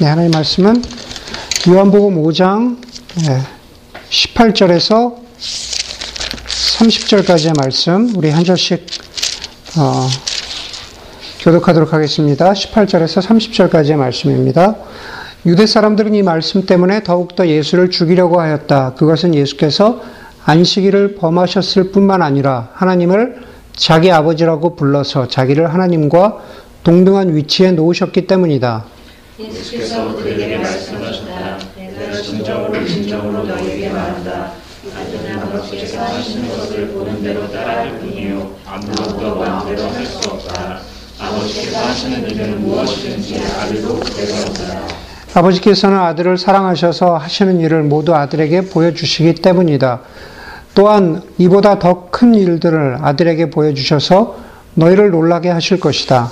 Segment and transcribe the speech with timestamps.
[0.00, 0.80] 네, 하나님 말씀은
[1.68, 2.76] 요한복음 5장
[4.10, 5.16] 18절에서
[6.78, 8.86] 30절까지의 말씀, 우리 한 절씩
[9.76, 10.06] 어,
[11.40, 12.52] 교독하도록 하겠습니다.
[12.52, 14.76] 18절에서 30절까지의 말씀입니다.
[15.46, 18.94] 유대 사람들은 이 말씀 때문에 더욱더 예수를 죽이려고 하였다.
[18.94, 20.00] 그것은 예수께서
[20.44, 23.40] 안식일을 범하셨을 뿐만 아니라 하나님을
[23.74, 26.38] 자기 아버지라고 불러서 자기를 하나님과
[26.84, 28.97] 동등한 위치에 놓으셨기 때문이다.
[29.38, 31.58] 예수께서 그들에게 말씀하셨다.
[31.76, 34.52] 내가 진정으로 진정으로 너희에게 말한다.
[34.96, 40.80] 아들은 아버지께서 하시는 것을 보는 대로 따라할 뿐이요 아무것도 마음대로 할 수 없다.
[41.20, 44.88] 아버지께서 하시는 일은 무엇이든지 아들도 그대로 한다.
[45.34, 50.00] 아버지께서는 아들을 사랑하셔서 하시는 일을 모두 아들에게 보여주시기 때문이다.
[50.74, 54.36] 또한 이보다 더 큰 일들을 아들에게 보여주셔서
[54.74, 56.30] 너희를 놀라게 하실 것이다.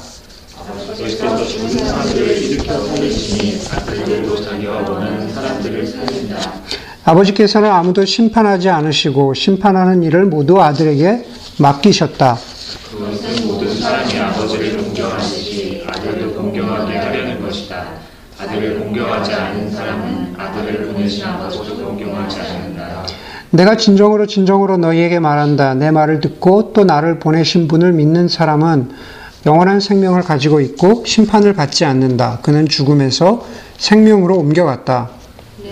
[7.07, 11.25] 아버지께서는 아무도 심판하지 않으시고 심판하는 일을 모두 아들에게
[11.59, 12.37] 맡기셨다.
[12.91, 17.85] 그것은 모든 사람이 아버지를 공경하듯이 아들도 공경하게 하려는 것이다.
[18.41, 23.07] 아들을 공경하지 않는 사람은 아들을 보내신 아버지도 공경하지 않는다.
[23.51, 25.75] 내가 진정으로 진정으로 너희에게 말한다.
[25.75, 28.91] 내 말을 듣고 또 나를 보내신 분을 믿는 사람은
[29.47, 32.41] 영원한 생명을 가지고 있고 심판을 받지 않는다.
[32.43, 33.47] 그는 죽음에서
[33.79, 35.16] 생명으로 옮겨갔다.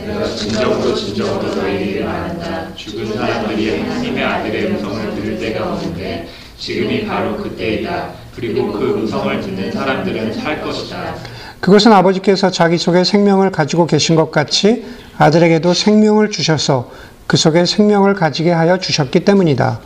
[0.07, 2.75] 내가 진정으로 진정으로 너희에게 말한다.
[2.75, 8.11] 죽은 사람들이 하나님의 아들의 음성을 들을 때가 오는데 지금이 바로 그때이다.
[8.35, 11.15] 그리고 그 음성을 듣는 사람들은 살 것이다.
[11.61, 14.85] 그것은 아버지께서 자기 속에 생명을 가지고 계신 것 같이
[15.17, 16.91] 아들에게도 생명을 주셔서
[17.27, 19.81] 그 속에 생명을 가지게 하여 주셨기 때문이다.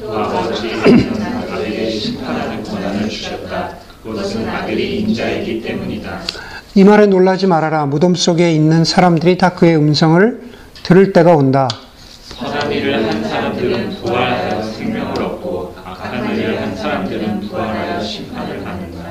[0.00, 3.76] 또 아버지께서는 아들에게 심판하는 권한을 주셨다.
[4.02, 5.81] 그것은 아들이 인자이기 때문이다.
[6.74, 7.84] 이 말에 놀라지 말아라.
[7.86, 10.40] 무덤 속에 있는 사람들이 다 그의 음성을
[10.82, 11.68] 들을 때가 온다.
[12.38, 19.10] 선한 일을 한 사람들은 부활하여 생명을 얻고 악한 일을 한 사람들은 부활하여 심판을 받는다.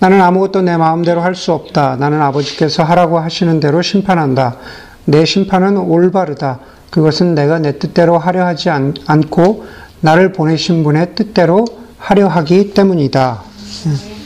[0.00, 1.96] 나는 아무것도 내 마음대로 할 수 없다.
[1.96, 4.56] 나는 아버지께서 하라고 하시는 대로 심판한다.
[5.04, 6.58] 내 심판은 올바르다.
[6.90, 8.94] 그것은 내가 내 뜻대로 하려 하지 않,
[9.30, 9.66] 고
[10.00, 11.64] 나를 보내신 분의 뜻대로
[11.98, 13.42] 하려 하기 때문이다.
[13.86, 14.18] 예.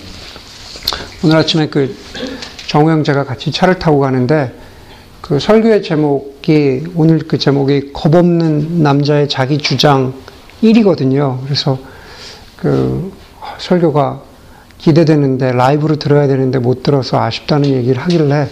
[1.24, 1.94] 오늘 아침에 그
[2.72, 4.50] 정우 형제가 같이 차를 타고 가는데
[5.20, 10.14] 그 설교의 제목이 오늘 그 제목이 겁없는 남자의 자기 주장
[10.62, 11.44] 1이거든요.
[11.44, 11.78] 그래서
[12.56, 13.12] 그
[13.58, 14.22] 설교가
[14.78, 18.48] 기대되는데 라이브로 들어야 되는데 못 들어서 아쉽다는 얘기를 하길래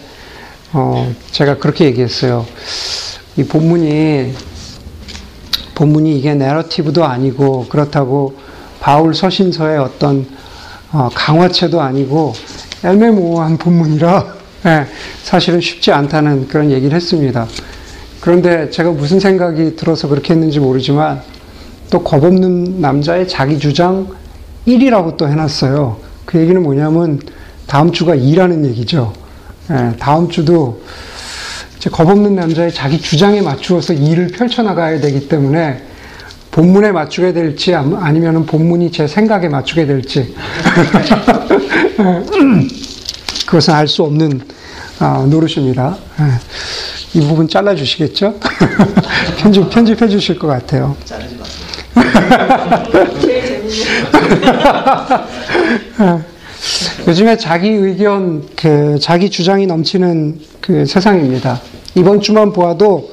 [0.74, 2.44] 어 제가 그렇게 얘기했어요.
[3.38, 4.34] 이 본문이
[5.74, 8.36] 본문이 이게 내러티브도 아니고 그렇다고
[8.80, 10.26] 바울 서신서의 어떤
[10.92, 12.34] 어, 강화체도 아니고
[12.84, 14.34] 애매모호한 본문이라
[14.66, 14.86] 예,
[15.22, 17.46] 사실은 쉽지 않다는 그런 얘기를 했습니다.
[18.20, 21.22] 그런데 제가 무슨 생각이 들어서 그렇게 했는지 모르지만
[21.90, 24.06] 또 겁 없는 남자의 자기 주장
[24.68, 25.96] 1이라고 또 해놨어요.
[26.24, 27.18] 그 얘기는 뭐냐면
[27.66, 29.12] 다음 주가 2라는 얘기죠.
[29.70, 30.82] 예, 다음 주도
[31.90, 35.82] 겁 없는 남자의 자기 주장에 맞추어서 일을 펼쳐나가야 되기 때문에
[36.50, 40.34] 본문에 맞추게 될지 아니면 본문이 제 생각에 맞추게 될지
[43.46, 44.40] 그것은 알 수 없는
[45.00, 45.96] 아, 노릇입니다.
[46.20, 47.18] 예.
[47.18, 48.34] 이 부분 잘라 주시겠죠?
[49.40, 50.96] 편집 편집해 주실 것 같아요.
[51.04, 51.70] 자르지 마세요.
[57.08, 61.60] 요즘에 자기 의견, 그 자기 주장이 넘치는 그 세상입니다.
[61.94, 63.10] 이번 주만 보아도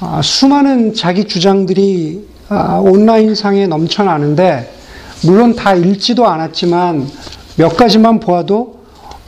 [0.00, 4.72] 아, 수많은 자기 주장들이 아, 온라인 상에 넘쳐나는데
[5.24, 7.08] 물론 다 읽지도 않았지만
[7.58, 8.78] 몇 가지만 보아도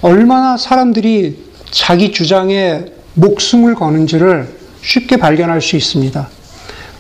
[0.03, 4.49] 얼마나 사람들이 자기 주장에 목숨을 거는지를
[4.83, 6.29] 쉽게 발견할 수 있습니다.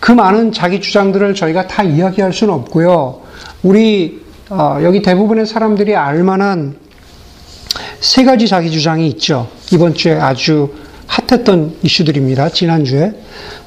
[0.00, 3.20] 그 많은 자기 주장들을 저희가 다 이야기할 수는 없고요.
[3.62, 6.74] 우리 어, 여기 대부분의 사람들이 알만한
[8.00, 9.48] 세 가지 자기 주장이 있죠.
[9.72, 10.74] 이번 주에 아주
[11.06, 12.48] 핫했던 이슈들입니다.
[12.48, 13.12] 지난주에.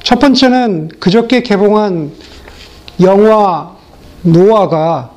[0.03, 2.11] 첫 번째는 그저께 개봉한
[2.99, 3.71] 영화
[4.21, 5.12] 노아가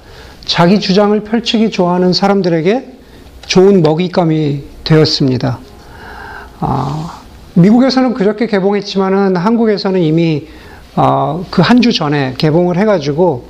[0.47, 2.93] 자기 주장을 펼치기 좋아하는 사람들에게
[3.47, 5.59] 좋은 먹잇감이 되었습니다.
[6.61, 7.23] 아,
[7.55, 10.47] 미국에서는 그저께 개봉했지만은 한국에서는 이미
[10.95, 13.49] 어, 그한 주 전에 개봉을 해가지고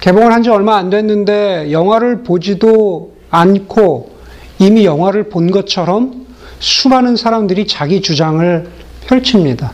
[0.00, 4.10] 개봉을 한 지 얼마 안 됐는데 영화를 보지도 않고
[4.58, 6.26] 이미 영화를 본 것처럼
[6.58, 8.68] 수많은 사람들이 자기 주장을
[9.06, 9.72] 펼칩니다.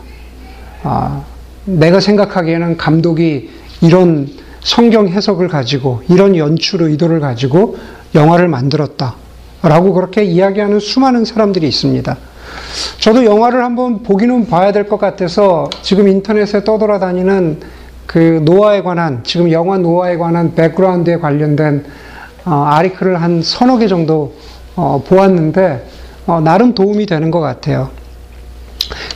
[0.83, 1.23] 아,
[1.65, 3.49] 내가 생각하기에는 감독이
[3.81, 4.29] 이런
[4.61, 7.77] 성경 해석을 가지고 이런 연출 의도를 가지고
[8.15, 9.15] 영화를 만들었다.
[9.63, 12.17] 라고 그렇게 이야기하는 수많은 사람들이 있습니다.
[12.99, 17.59] 저도 영화를 한번 보기는 봐야 될 것 같아서 지금 인터넷에 떠돌아다니는
[18.07, 21.85] 그 노아에 관한, 지금 영화 노아에 관한 백그라운드에 관련된
[22.45, 24.33] 어, 아리클을 한 서너 개 정도
[24.75, 25.85] 어, 보았는데,
[26.25, 27.89] 어, 나름 도움이 되는 것 같아요.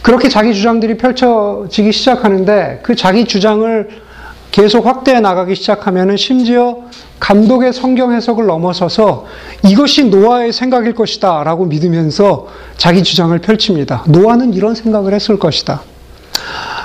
[0.04, 3.90] 그렇게 자기 주장들이 펼쳐지기 시작하는데 그 자기 주장을
[4.56, 6.78] 계속 확대해 나가기 시작하면은 심지어
[7.20, 9.26] 감독의 성경 해석을 넘어서서
[9.66, 12.48] 이것이 노아의 생각일 것이다 라고 믿으면서
[12.78, 14.06] 자기 주장을 펼칩니다.
[14.08, 15.82] 노아는 이런 생각을 했을 것이다.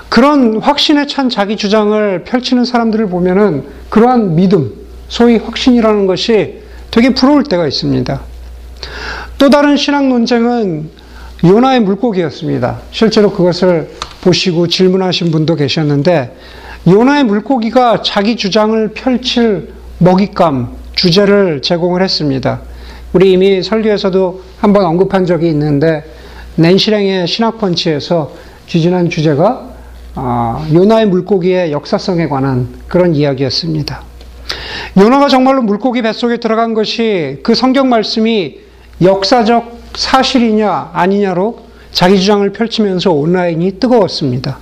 [0.08, 4.72] 그런 확신에 찬 자기 주장을 펼치는 사람들을 보면은 그러한 믿음,
[5.06, 8.20] 소위 확신이라는 것이 되게 부러울 때가 있습니다.
[9.38, 10.90] 또 다른 신학 논쟁은
[11.44, 12.80] 요나의 물고기였습니다.
[12.90, 13.90] 실제로 그것을
[14.22, 16.34] 보시고 질문하신 분도 계셨는데
[16.86, 22.62] 요나의 물고기가 자기 주장을 펼칠 먹잇감, 주제를 제공을 했습니다.
[23.12, 26.04] 우리 이미 설교에서도 한번 언급한 적이 있는데
[26.56, 28.32] 낸시랭의 신학펀치에서
[28.66, 29.68] 지지난 주제가
[30.14, 34.02] 아, 요나의 물고기의 역사성에 관한 그런 이야기였습니다.
[34.98, 38.58] 요나가 정말로 물고기 뱃속에 들어간 것이 그 성경 말씀이
[39.02, 41.60] 역사적 사실이냐 아니냐로
[41.92, 44.58] 자기 주장을 펼치면서 온라인이 뜨거웠습니다.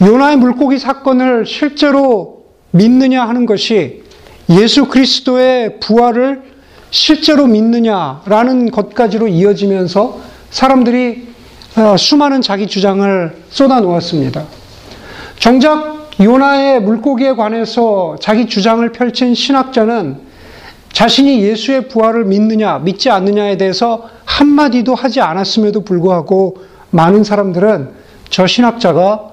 [0.00, 4.02] 요나의 물고기 사건을 실제로 믿느냐 하는 것이
[4.50, 6.42] 예수 그리스도의 부활을
[6.90, 10.20] 실제로 믿느냐라는 것까지로 이어지면서
[10.50, 11.28] 사람들이
[11.76, 14.44] 어, 수많은 자기 주장을 쏟아 놓았습니다.
[15.38, 20.32] 정작 요나의 물고기에 관해서 자기 주장을 펼친 신학자는
[20.92, 26.58] 자신이 예수의 부활을 믿느냐, 믿지 않느냐에 대해서 한마디도 하지 않았음에도 불구하고
[26.90, 27.88] 많은 사람들은
[28.28, 29.31] 저 신학자가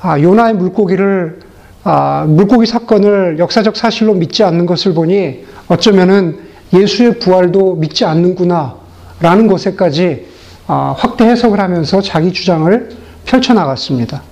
[0.00, 1.40] 아, 요나의 물고기를,
[1.82, 6.38] 아, 물고기 사건을 역사적 사실로 믿지 않는 것을 보니 어쩌면은
[6.72, 8.76] 예수의 부활도 믿지 않는구나,
[9.20, 10.28] 라는 것에까지
[10.68, 12.90] 아, 확대 해석을 하면서 자기 주장을
[13.24, 14.22] 펼쳐나갔습니다.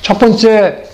[0.00, 0.84] 첫 번째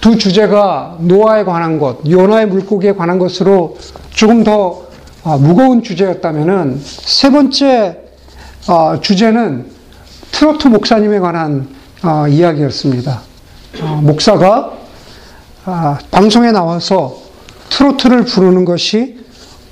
[0.00, 3.76] 두 주제가 노아에 관한 것, 요나의 물고기에 관한 것으로
[4.10, 4.86] 조금 더
[5.24, 7.98] 아, 무거운 주제였다면은 세 번째
[8.68, 9.66] 아, 주제는
[10.30, 13.20] 트로트 목사님에 관한 아, 이야기였습니다.
[14.02, 14.72] 목사가
[16.10, 17.16] 방송에 나와서
[17.68, 19.18] 트로트를 부르는 것이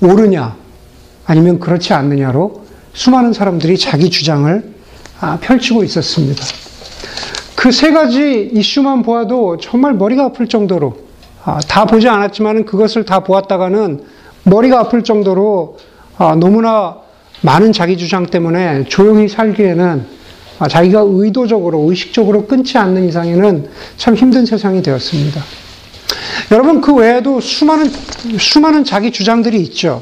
[0.01, 0.55] 옳으냐
[1.25, 4.73] 아니면 그렇지 않느냐로 수많은 사람들이 자기 주장을
[5.41, 6.43] 펼치고 있었습니다.
[7.55, 10.97] 그 세 가지 이슈만 보아도 정말 머리가 아플 정도로
[11.67, 14.03] 다 보지 않았지만 그것을 다 보았다가는
[14.43, 15.77] 머리가 아플 정도로
[16.17, 16.97] 아, 너무나
[17.41, 20.18] 많은 자기 주장 때문에 조용히 살기에는 아,
[20.67, 25.41] 자기가 의도적으로, 의식적으로 끊지 않는 이상에는 참 힘든 세상이 되었습니다.
[26.51, 27.89] 여러분, 그 외에도 수많은,
[28.37, 30.01] 수많은 자기 주장들이 있죠.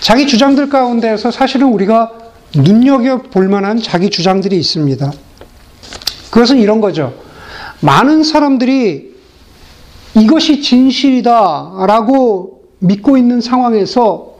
[0.00, 2.12] 자기 주장들 가운데에서 사실은 우리가
[2.54, 5.12] 눈여겨볼 만한 자기 주장들이 있습니다.
[6.30, 7.14] 그것은 이런 거죠.
[7.80, 9.14] 많은 사람들이
[10.14, 14.36] 이것이 진실이다라고 믿고 있는 상황에서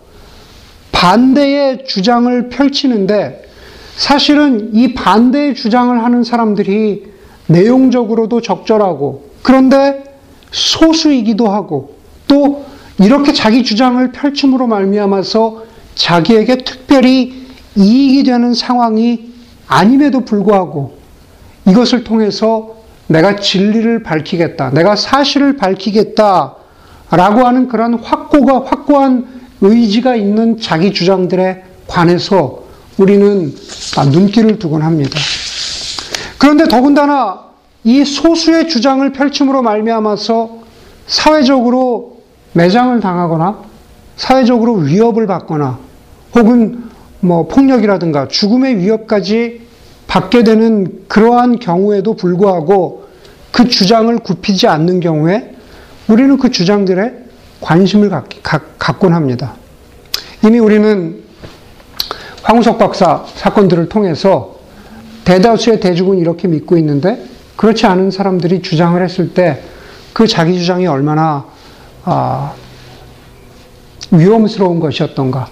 [0.92, 3.45] 반대의 주장을 펼치는데
[3.96, 7.06] 사실은 이 반대의 주장을 하는 사람들이
[7.46, 10.04] 내용적으로도 적절하고 그런데
[10.50, 11.96] 소수이기도 하고
[12.28, 12.66] 또
[12.98, 15.64] 이렇게 자기 주장을 펼침으로 말미암아서
[15.94, 19.32] 자기에게 특별히 이익이 되는 상황이
[19.66, 20.96] 아님에도 불구하고
[21.66, 22.76] 이것을 통해서
[23.06, 24.70] 내가 진리를 밝히겠다.
[24.70, 26.54] 내가 사실을 밝히겠다.
[27.10, 29.26] 라고 하는 그런 확고가, 확고한
[29.60, 32.65] 의지가 있는 자기 주장들에 관해서
[32.98, 33.54] 우리는
[33.96, 35.18] 아, 눈길을 두곤 합니다.
[36.38, 37.46] 그런데 더군다나
[37.84, 40.58] 이 소수의 주장을 펼침으로 말미암아서
[41.06, 42.20] 사회적으로
[42.52, 43.62] 매장을 당하거나
[44.16, 45.78] 사회적으로 위협을 받거나
[46.34, 46.84] 혹은
[47.20, 49.66] 뭐 폭력이라든가 죽음의 위협까지
[50.06, 53.06] 받게 되는 그러한 경우에도 불구하고
[53.50, 55.54] 그 주장을 굽히지 않는 경우에
[56.08, 57.12] 우리는 그 주장들에
[57.60, 58.10] 관심을
[58.42, 59.54] 갖, 곤 합니다.
[60.44, 61.25] 이미 우리는
[62.46, 64.56] 황우석 박사 사건들을 통해서
[65.24, 67.24] 대다수의 대중은 이렇게 믿고 있는데
[67.56, 69.76] 그렇지 않은 사람들이 주장을 했을 때
[70.16, 71.44] 그 자기 주장이 얼마나
[72.04, 72.54] 아,
[74.10, 75.46] 위험스러운 것이었던가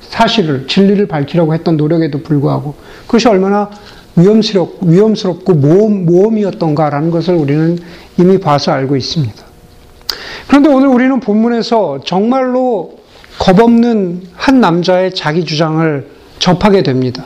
[0.00, 3.68] 사실을 진리를 밝히려고 했던 노력에도 불구하고 그것이 얼마나
[4.16, 7.78] 위험스럽, 위험스럽고 모험, 모험이었던가라는 것을 우리는
[8.16, 9.44] 이미 봐서 알고 있습니다.
[10.46, 12.94] 그런데 오늘 우리는 본문에서 정말로
[13.38, 17.24] 겁없는 한 남자의 자기 주장을 접하게 됩니다.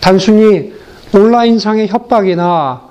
[0.00, 0.72] 단순히
[1.12, 2.82] 온라인상의 협박이나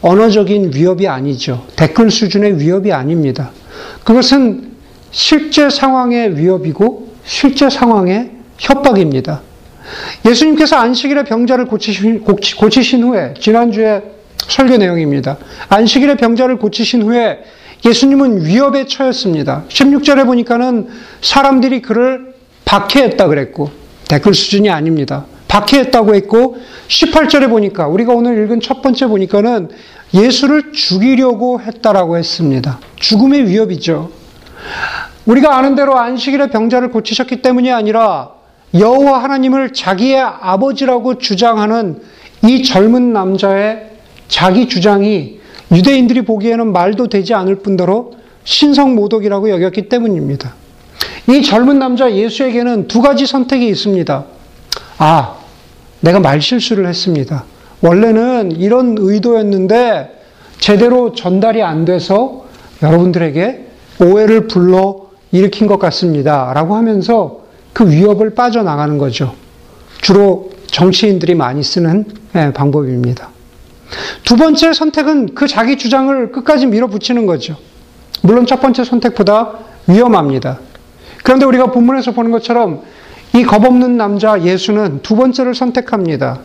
[0.00, 1.64] 언어적인 위협이 아니죠.
[1.76, 3.50] 댓글 수준의 위협이 아닙니다.
[4.04, 4.72] 그것은
[5.10, 9.42] 실제 상황의 위협이고 실제 상황의 협박입니다.
[10.26, 14.02] 예수님께서 안식일에 병자를 고치신, 고치신 후에, 지난주에
[14.48, 15.36] 설교 내용입니다.
[15.68, 17.40] 안식일에 병자를 고치신 후에
[17.84, 19.64] 예수님은 위협에 처했습니다.
[19.68, 20.88] 16절에 보니까는
[21.20, 23.70] 사람들이 그를 박해했다 그랬고,
[24.12, 25.24] 댓글 수준이 아닙니다.
[25.48, 29.70] 박해했다고 했고, 18절에 보니까, 우리가 오늘 읽은 첫 번째 보니까는
[30.12, 32.78] 예수를 죽이려고 했다라고 했습니다.
[32.96, 34.10] 죽음의 위협이죠.
[35.24, 38.32] 우리가 아는 대로 안식일에 병자를 고치셨기 때문이 아니라
[38.74, 42.02] 여호와 하나님을 자기의 아버지라고 주장하는
[42.46, 43.92] 이 젊은 남자의
[44.28, 45.40] 자기 주장이
[45.72, 48.10] 유대인들이 보기에는 말도 되지 않을 뿐더러
[48.44, 50.61] 신성 모독이라고 여겼기 때문입니다.
[51.28, 54.24] 이 젊은 남자 예수에게는 두 가지 선택이 있습니다.
[54.98, 55.36] 아,
[56.00, 57.44] 내가 말실수를 했습니다.
[57.80, 60.20] 원래는 이런 의도였는데
[60.58, 62.46] 제대로 전달이 안 돼서
[62.82, 63.66] 여러분들에게
[64.00, 66.52] 오해를 불러 일으킨 것 같습니다.
[66.54, 67.40] 라고 하면서
[67.72, 69.34] 그 위협을 빠져나가는 거죠.
[70.00, 73.30] 주로 정치인들이 많이 쓰는 예, 방법입니다.
[74.24, 77.56] 두 번째 선택은 그 자기 주장을 끝까지 밀어붙이는 거죠.
[78.22, 80.60] 물론 첫 번째 선택보다 위험합니다.
[81.22, 82.82] 그런데 우리가 본문에서 보는 것처럼
[83.34, 86.40] 이 겁없는 남자 예수는 두 번째를 선택합니다.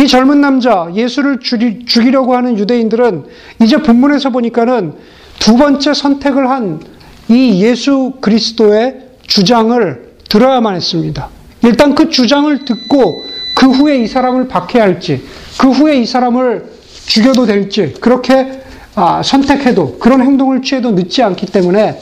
[0.00, 3.24] 이 젊은 남자 예수를 죽이려고 하는 유대인들은
[3.60, 4.94] 이제 본문에서 보니까는
[5.38, 6.92] 두 번째 선택을 한
[7.28, 8.96] 이 예수 그리스도의
[9.26, 11.28] 주장을 들어야만 했습니다.
[11.62, 13.22] 일단 그 주장을 듣고
[13.54, 15.24] 그 후에 이 사람을 박해할지,
[15.58, 16.72] 그 후에 이 사람을
[17.06, 18.60] 죽여도 될지, 그렇게
[18.94, 21.98] 아, 선택해도, 그런 행동을 취해도 늦지 않기 때문에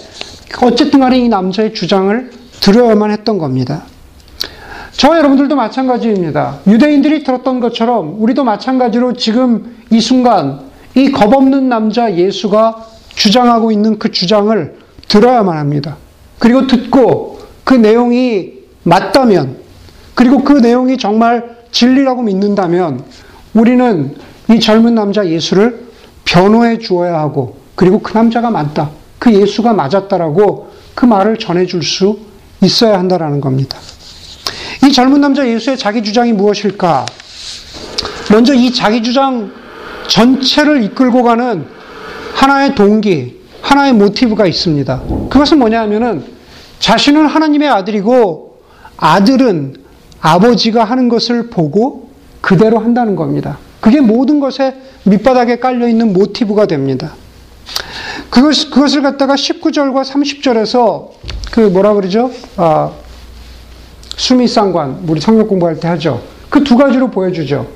[0.63, 2.31] 어쨌든 간에 이 남자의 주장을
[2.61, 3.85] 들어야만 했던 겁니다.
[4.93, 6.59] 저와 여러분들도 마찬가지입니다.
[6.67, 10.61] 유대인들이 들었던 것처럼 우리도 마찬가지로 지금 이 순간
[10.95, 14.77] 이 겁없는 남자 예수가 주장하고 있는 그 주장을
[15.09, 15.97] 들어야만 합니다.
[16.39, 18.53] 그리고 듣고 그 내용이
[18.83, 19.59] 맞다면,
[20.15, 23.05] 그리고 그 내용이 정말 진리라고 믿는다면,
[23.55, 24.17] 우리는
[24.51, 25.87] 이 젊은 남자 예수를
[26.25, 28.91] 변호해 주어야 하고, 그리고 그 남자가 맞다.
[29.21, 32.19] 그 예수가 맞았다라고 그 말을 전해줄 수
[32.63, 33.79] 있어야 한다라는 겁니다.
[34.85, 37.07] 이 젊은 남자 예수의 자기 주장이 무엇일까?
[38.33, 39.53] 먼저 이 자기 주장
[40.09, 41.67] 전체를 이끌고 가는
[42.35, 45.03] 하나의 동기, 하나의 모티브가 있습니다.
[45.29, 46.25] 그것은 뭐냐 하면은
[46.79, 48.59] 자신은 하나님의 아들이고
[48.97, 49.77] 아들은
[50.21, 52.11] 아버지가 하는 것을 보고
[52.41, 53.59] 그대로 한다는 겁니다.
[53.81, 54.75] 그게 모든 것에
[55.05, 57.13] 밑바닥에 깔려 있는 모티브가 됩니다.
[58.31, 61.09] 그것, 그것을 갖다가 19절과 30절에서
[61.51, 62.31] 그 뭐라 그러죠?
[62.57, 62.91] 아,
[64.17, 66.23] 수미상관, 우리 성경 공부할 때 하죠.
[66.49, 67.67] 그 두 가지로 보여주죠.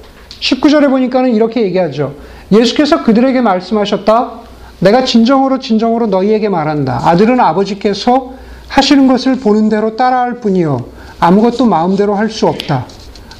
[0.41, 2.15] 19절에 보니까는 이렇게 얘기하죠.
[2.53, 4.41] 예수께서 그들에게 말씀하셨다.
[4.81, 7.01] 내가 진정으로 진정으로 너희에게 말한다.
[7.09, 8.35] 아들은 아버지께서
[8.69, 10.85] 하시는 것을 보는 대로 따라할 뿐이요.
[11.21, 12.87] 아무것도 마음대로 할 수 없다.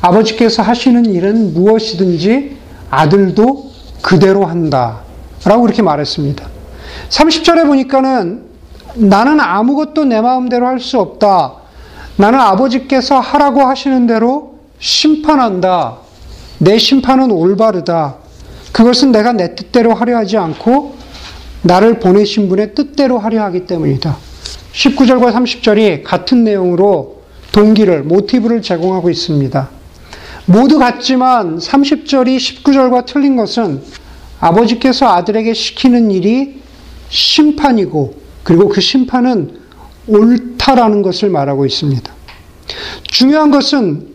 [0.01, 2.57] 아버지께서 하시는 일은 무엇이든지
[2.91, 3.71] 아들도
[4.03, 5.01] 그대로 한다.
[5.45, 6.54] 라고 그렇게 말했습니다.
[7.09, 8.43] 30절에 보니까는
[8.97, 11.55] 나는 아무것도 내 마음대로 할 수 없다.
[12.17, 15.99] 나는 아버지께서 하라고 하시는 대로 심판한다.
[16.59, 18.17] 내 심판은 올바르다.
[18.73, 20.95] 그것은 내가 내 뜻대로 하려 하지 않고
[21.63, 24.17] 나를 보내신 분의 뜻대로 하려 하기 때문이다.
[24.73, 27.23] 19절과 30절이 같은 내용으로
[27.53, 29.69] 동기를, 모티브를 제공하고 있습니다.
[30.47, 33.83] 모두 같지만 30절이 19절과 틀린 것은
[34.41, 36.61] 아버지께서 아들에게 시키는 일이
[37.15, 39.61] 심판이고, 그리고 그 심판은
[40.09, 42.13] 옳다라는 것을 말하고 있습니다.
[43.05, 44.15] 중요한 것은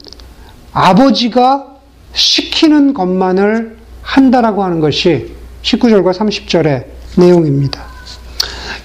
[0.74, 1.78] 아버지가
[2.14, 5.32] 시키는 것만을 한다라고 하는 것이
[5.64, 6.86] 19절과 30절의
[7.18, 7.86] 내용입니다.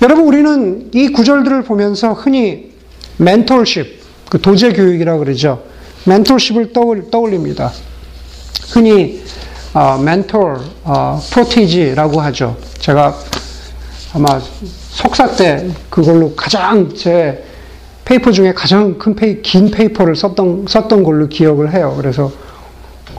[0.02, 2.72] 여러분, 우리는 이 구절들을 보면서 흔히
[3.16, 5.64] mentorship, 그 도제 교육이라고 그러죠.
[6.06, 7.72] mentorship을 떠올, 떠올 립니다.
[8.72, 9.22] 흔히
[9.72, 12.56] 어, mentor, 어, protégé라고 하죠.
[12.78, 13.18] 제가
[14.14, 14.40] 아마
[14.90, 17.44] 석사 때 그걸로 가장 제
[18.04, 21.94] paper 중에 가장 큰 페이, 긴 페이퍼를 썼던, 썼던 걸로 기억을 해요.
[21.96, 22.30] 그래서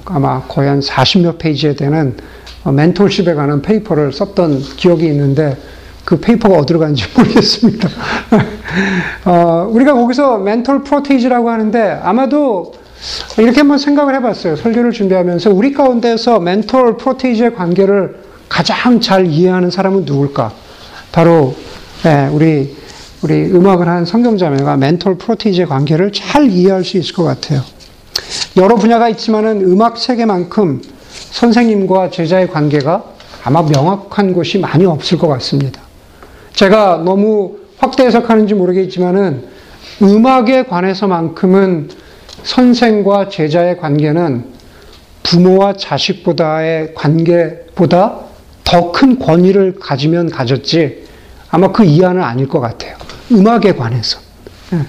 [0.06, 2.16] 아마 거의 한 40몇 페이지에 되는
[2.64, 5.58] mentorship에 관한 paper를 썼던 기억이 있는데
[6.06, 7.90] 그 paper가 어디로 간지 모르겠습니다.
[9.26, 12.74] 어, 우리가 거기서 mentor protégé라고 하는데 아마도
[13.38, 14.56] 이렇게 한번 생각을 해봤어요.
[14.56, 20.65] 설교를 준비하면서 우리 가운데서 mentor protégé의 관계를 가장 잘 이해하는 사람은 누굴까?
[21.16, 21.56] 바로
[22.06, 22.76] 예, 우리
[23.22, 27.62] 우리 음악을 한 성경자매가 mentor protégé의 관계를 잘 이해할 수 있을 것 같아요.
[28.58, 30.82] 여러 분야가 있지만은 음악 세계만큼
[31.32, 33.06] 선생님과 제자의 관계가
[33.46, 35.80] 아마 명확한 곳이 많이 없을 것 같습니다.
[36.52, 39.46] 제가 너무 확대 해석하는지 모르겠지만은
[40.02, 41.92] 음악에 관해서만큼은
[42.44, 44.48] 선생과 제자의 관계는
[45.24, 48.26] 부모와 자식보다의 관계보다
[48.66, 51.05] 더 큰 권위를 가지면 가졌지
[51.56, 52.98] 아마 그 이하는 아닐 것 같아요.
[53.32, 54.20] 음악에 관해서.
[54.74, 54.80] 예.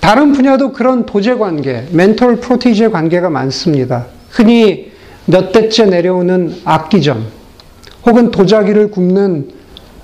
[0.00, 4.06] 다른 분야도 그런 도제 관계, 멘토 프로티지의 관계가 많습니다.
[4.28, 4.90] 흔히
[5.26, 7.24] 몇 대째 내려오는 악기점,
[8.04, 9.50] 혹은 도자기를 굽는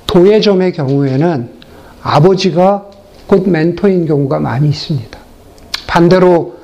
[0.07, 1.51] 도예점의 경우에는
[2.05, 2.85] 아버지가
[3.27, 5.19] 곧 멘토인 경우가 많이 있습니다.
[5.89, 6.55] 반대로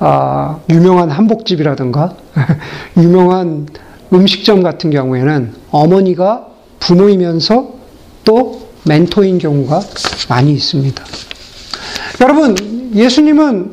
[0.00, 2.16] 어, 유명한 한복집이라든가
[2.96, 3.66] 유명한
[4.10, 6.46] 음식점 같은 경우에는 어머니가
[6.80, 7.83] 부모이면서
[8.24, 9.80] 또 멘토인 경우가
[10.28, 11.04] 많이 있습니다.
[12.20, 13.70] 여러분, 예수님은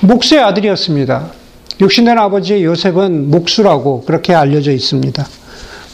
[0.00, 1.32] 목수의 아들이었습니다.
[1.80, 5.26] 육신된 아버지 요셉은 목수라고 그렇게 알려져 있습니다.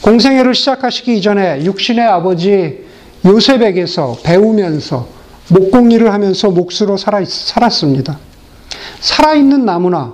[0.01, 2.85] 공생애를 시작하시기 이전에 육신의 아버지
[3.25, 5.07] 요셉에게서 배우면서
[5.49, 8.19] 목공일을 하면서 목수로 살아, 살았습니다.
[8.99, 10.13] 살아있는 나무나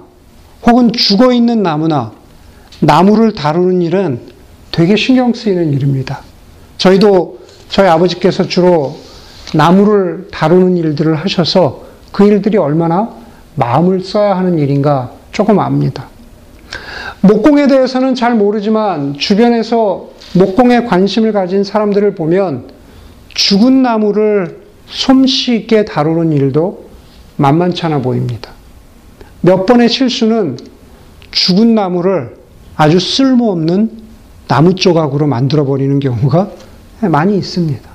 [0.66, 2.12] 혹은 죽어있는 나무나
[2.80, 4.22] 나무를 다루는 일은
[4.72, 6.22] 되게 신경 쓰이는 일입니다.
[6.78, 7.43] 저희도
[7.74, 9.00] 저희 아버지께서 주로
[9.56, 13.10] 나무를 다루는 일들을 하셔서 그 일들이 얼마나
[13.56, 16.08] 마음을 써야 하는 일인가 조금 압니다.
[17.22, 22.70] 목공에 대해서는 잘 모르지만 주변에서 목공에 관심을 가진 사람들을 보면
[23.30, 26.90] 죽은 나무를 솜씨 있게 다루는 일도
[27.38, 28.52] 만만찮아 보입니다.
[29.42, 30.60] 몇 번의 실수는
[31.32, 32.36] 죽은 나무를
[32.76, 34.04] 아주 쓸모없는
[34.48, 36.52] 나무 조각으로 만들어버리는 경우가
[37.10, 37.90] 많이 있습니다.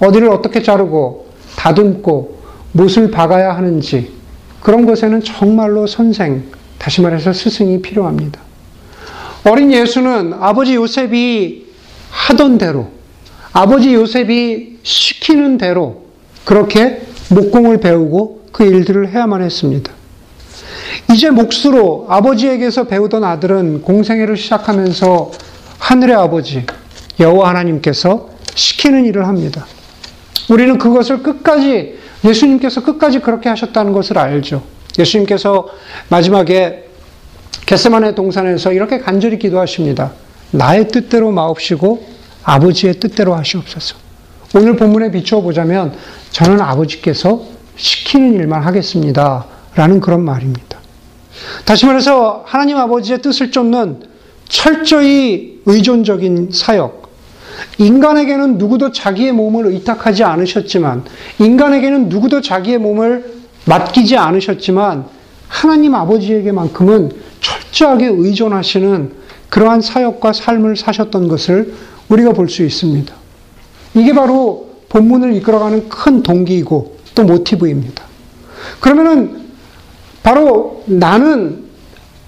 [0.00, 2.42] 어디를 어떻게 자르고 다듬고
[2.72, 4.12] 못을 박아야 하는지
[4.60, 6.44] 그런 것에는 정말로 선생,
[6.78, 8.40] 다시 말해서 스승이 필요합니다.
[9.44, 11.66] 어린 예수는 아버지 요셉이
[12.10, 12.90] 하던 대로,
[13.52, 16.06] 아버지 요셉이 시키는 대로
[16.44, 19.92] 그렇게 목공을 배우고 그 일들을 해야만 했습니다.
[21.12, 25.30] 이제 몫으로 아버지에게서 배우던 아들은 공생애를 시작하면서
[25.78, 26.64] 하늘의 아버지
[27.20, 29.66] 여호와 하나님께서 시키는 일을 합니다.
[30.50, 34.62] 우리는 그것을 끝까지 예수님께서 끝까지 그렇게 하셨다는 것을 알죠.
[34.98, 35.68] 예수님께서
[36.08, 36.88] 마지막에
[37.66, 40.12] 겟세만의 동산에서 이렇게 간절히 기도하십니다.
[40.50, 42.06] 나의 뜻대로 마옵시고
[42.44, 43.96] 아버지의 뜻대로 하시옵소서.
[44.54, 45.96] 오늘 본문에 비추어 보자면
[46.30, 47.42] 저는 아버지께서
[47.76, 49.46] 시키는 일만 하겠습니다.
[49.74, 50.78] 라는 그런 말입니다.
[51.64, 54.02] 다시 말해서 하나님 아버지의 뜻을 쫓는
[54.48, 57.01] 철저히 의존적인 사역.
[57.78, 61.04] 인간에게는 누구도 자기의 몸을 의탁하지 않으셨지만,
[61.38, 63.32] 인간에게는 누구도 자기의 몸을
[63.66, 65.06] 맡기지 않으셨지만,
[65.48, 69.12] 하나님 아버지에게만큼은 철저하게 의존하시는
[69.50, 71.74] 그러한 사역과 삶을 사셨던 것을
[72.08, 73.14] 우리가 볼 수 있습니다.
[73.94, 78.04] 이게 바로 본문을 이끌어가는 큰 동기이고 또 모티브입니다.
[78.80, 79.42] 그러면은
[80.22, 81.64] 바로 나는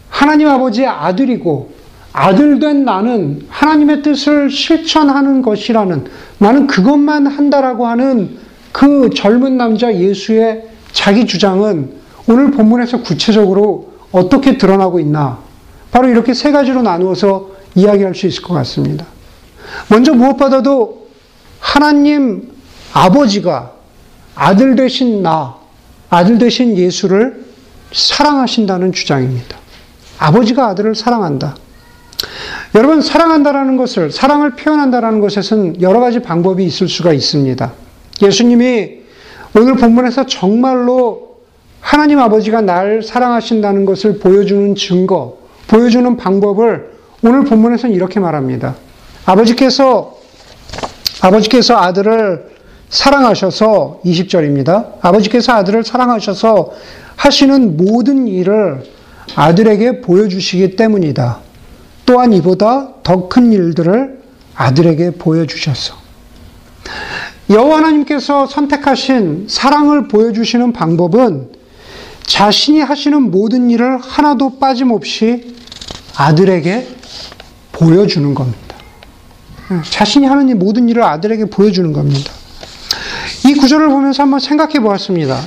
[0.08, 1.73] 하나님 아버지의 아들이고
[2.16, 6.04] 아들 된 나는 하나님의 뜻을 실천하는 것이라는
[6.38, 8.38] 나는 그것만 한다라고 하는
[8.70, 11.90] 그 젊은 남자 예수의 자기 주장은
[12.28, 15.40] 오늘 본문에서 구체적으로 어떻게 드러나고 있나?
[15.90, 19.04] 바로 이렇게 세 가지로 나누어서 이야기할 수 있을 것 같습니다.
[19.88, 21.08] 먼저 무엇보다도
[21.58, 22.52] 하나님
[22.92, 23.72] 아버지가
[24.36, 25.56] 아들 되신 나,
[26.10, 27.44] 아들 되신 예수를
[27.92, 29.56] 사랑하신다는 주장입니다.
[30.18, 31.56] 아버지가 아들을 사랑한다.
[32.74, 37.72] 여러분, 사랑한다라는 것을, 사랑을 표현한다라는 것에는 여러 가지 방법이 있을 수가 있습니다.
[38.22, 39.04] 예수님이
[39.56, 41.38] 오늘 본문에서 정말로
[41.80, 46.90] 하나님 아버지가 날 사랑하신다는 것을 보여주는 증거, 보여주는 방법을
[47.22, 48.74] 오늘 본문에서는 이렇게 말합니다.
[49.26, 50.18] 아버지께서,
[51.20, 52.54] 아버지께서 아들을
[52.88, 54.94] 사랑하셔서, 20절입니다.
[55.00, 56.72] 아버지께서 아들을 사랑하셔서
[57.16, 58.82] 하시는 모든 일을
[59.36, 61.43] 아들에게 보여주시기 때문이다.
[62.06, 64.22] 또한 이보다 더 큰 일들을
[64.54, 65.94] 아들에게 보여주셔서.
[67.50, 71.50] 여호와 하나님께서 선택하신 사랑을 보여주시는 방법은
[72.26, 75.54] 자신이 하시는 모든 일을 하나도 빠짐없이
[76.16, 76.88] 아들에게
[77.72, 78.60] 보여주는 겁니다.
[79.90, 82.32] 자신이 하는 모든 일을 아들에게 보여주는 겁니다.
[83.46, 85.38] 이 구절을 보면서 한번 생각해 보았습니다.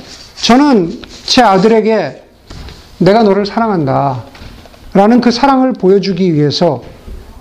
[0.42, 2.24] 저는 제 아들에게
[2.98, 4.24] 내가 너를 사랑한다.
[4.94, 6.82] 라는 그 사랑을 보여주기 위해서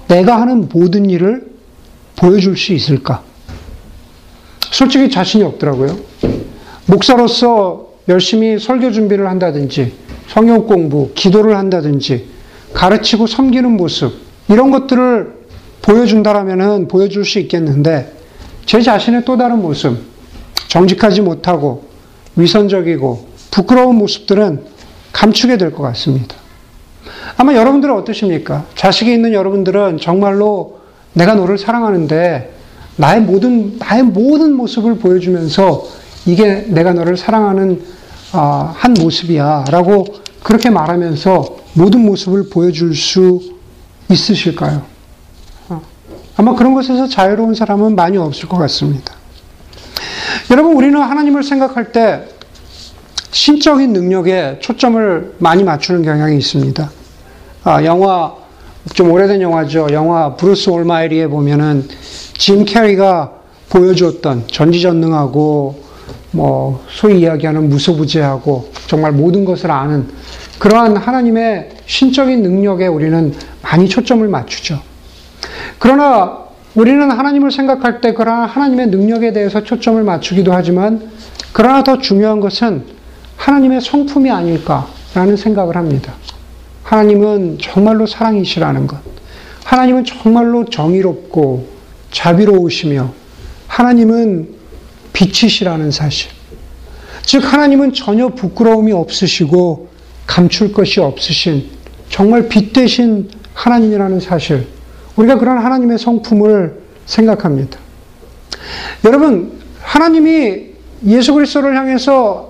[0.07, 1.47] 내가 하는 모든 일을
[2.15, 3.23] 보여줄 수 있을까?
[4.71, 5.97] 솔직히 자신이 없더라고요.
[6.85, 9.93] 목사로서 열심히 설교 준비를 한다든지,
[10.27, 12.27] 성경 공부, 기도를 한다든지,
[12.73, 14.13] 가르치고 섬기는 모습,
[14.47, 15.35] 이런 것들을
[15.81, 18.13] 보여준다라면 보여줄 수 있겠는데,
[18.65, 19.97] 제 자신의 또 다른 모습,
[20.67, 21.85] 정직하지 못하고,
[22.35, 24.63] 위선적이고 부끄러운 모습들은
[25.11, 26.35] 감추게 될 것 같습니다.
[27.37, 28.65] 아마 여러분들은 어떠십니까?
[28.75, 30.79] 자식이 있는 여러분들은 정말로
[31.13, 32.53] 내가 너를 사랑하는데
[32.97, 35.85] 나의 모든 나의 모든 모습을 보여주면서
[36.25, 37.81] 이게 내가 너를 사랑하는
[38.33, 40.05] 아, 한 모습이야라고
[40.43, 43.41] 그렇게 말하면서 모든 모습을 보여줄 수
[44.09, 44.83] 있으실까요?
[45.69, 45.81] 어,
[46.35, 49.13] 아마 그런 것에서 자유로운 사람은 많이 없을 것 같습니다.
[50.51, 52.27] 여러분 우리는 하나님을 생각할 때
[53.31, 56.89] 신적인 능력에 초점을 많이 맞추는 경향이 있습니다.
[57.63, 58.33] 아, 영화
[58.93, 59.87] 좀 오래된 영화죠.
[59.91, 61.87] 영화 Bruce Almighty에 보면은
[62.37, 63.33] 짐 캐리가
[63.69, 65.83] 보여주었던 전지전능하고
[66.31, 70.07] 뭐 소위 이야기하는 무소부재하고 정말 모든 것을 아는
[70.59, 74.79] 그러한 하나님의 신적인 능력에 우리는 많이 초점을 맞추죠.
[75.79, 81.09] 그러나 우리는 하나님을 생각할 때 그러한 하나님의 능력에 대해서 초점을 맞추기도 하지만
[81.51, 82.96] 그러나 더 중요한 것은
[83.37, 86.13] 하나님의 성품이 아닐까라는 생각을 합니다.
[86.83, 88.99] 하나님은 정말로 사랑이시라는 것.
[89.63, 91.67] 하나님은 정말로 정의롭고
[92.11, 93.11] 자비로우시며
[93.67, 94.55] 하나님은
[95.13, 96.31] 빛이시라는 사실.
[97.23, 99.89] 즉, 하나님은 전혀 부끄러움이 없으시고
[100.25, 101.69] 감출 것이 없으신
[102.09, 104.67] 정말 빛 대신 하나님이라는 사실.
[105.17, 107.79] 우리가 그런 하나님의 성품을 생각합니다.
[109.03, 110.67] 여러분, 하나님이
[111.05, 112.46] 예수 그리스도를 향해서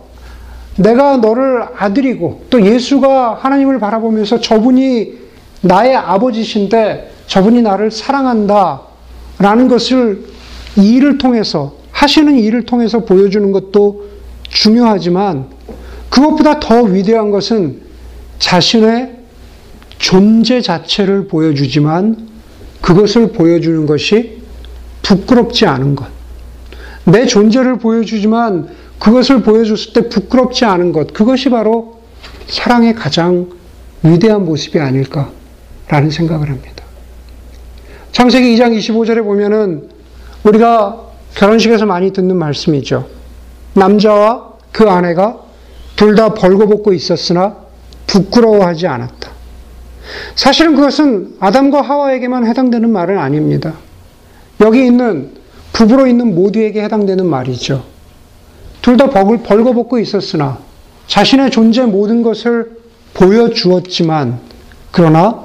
[0.78, 5.18] 내가 너를 아들이고 또 예수가 하나님을 바라보면서 저분이
[5.62, 8.82] 나의 아버지신데 저분이 나를 사랑한다
[9.40, 10.26] 라는 것을
[10.78, 14.06] 이 일을 통해서 하시는 일을 통해서 보여주는 것도
[14.50, 15.48] 중요하지만
[16.10, 17.82] 그것보다 더 위대한 것은
[18.40, 19.18] 자신의
[19.98, 22.28] 존재 자체를 보여주지만
[22.82, 24.38] 그것을 보여주는 것이
[25.02, 26.08] 부끄럽지 않은 것.
[27.06, 32.00] 내 존재를 보여주지만 그것을 보여줬을 때 부끄럽지 않은 것, 그것이 바로
[32.48, 33.50] 사랑의 가장
[34.04, 36.84] 위대한 모습이 아닐까라는 생각을 합니다.
[38.12, 39.90] 창세기 2장 25절에 보면은
[40.44, 41.02] 우리가
[41.36, 43.08] 결혼식에서 많이 듣는 말씀이죠.
[43.74, 45.40] 남자와 그 아내가
[45.96, 47.56] 둘 다 벌거벗고 있었으나
[48.08, 49.32] 부끄러워하지 않았다.
[50.36, 53.74] 사실은 그것은 아담과 하와에게만 해당되는 말은 아닙니다.
[54.62, 55.32] 여기 있는
[55.74, 57.84] 부부로 있는 모두에게 해당되는 말이죠.
[58.88, 60.60] 둘 다 벌거벗고 있었으나
[61.08, 62.78] 자신의 존재 모든 것을
[63.16, 64.40] 보여주었지만
[64.92, 65.44] 그러나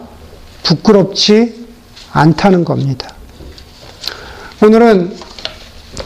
[0.63, 1.67] 부끄럽지
[2.13, 3.13] 않다는 겁니다.
[4.65, 5.13] 오늘은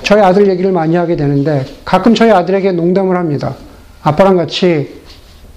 [0.03, 3.55] 저희 아들 얘기를 많이 하게 되는데 가끔 저희 아들에게 농담을 합니다.
[4.03, 5.03] 아빠랑 같이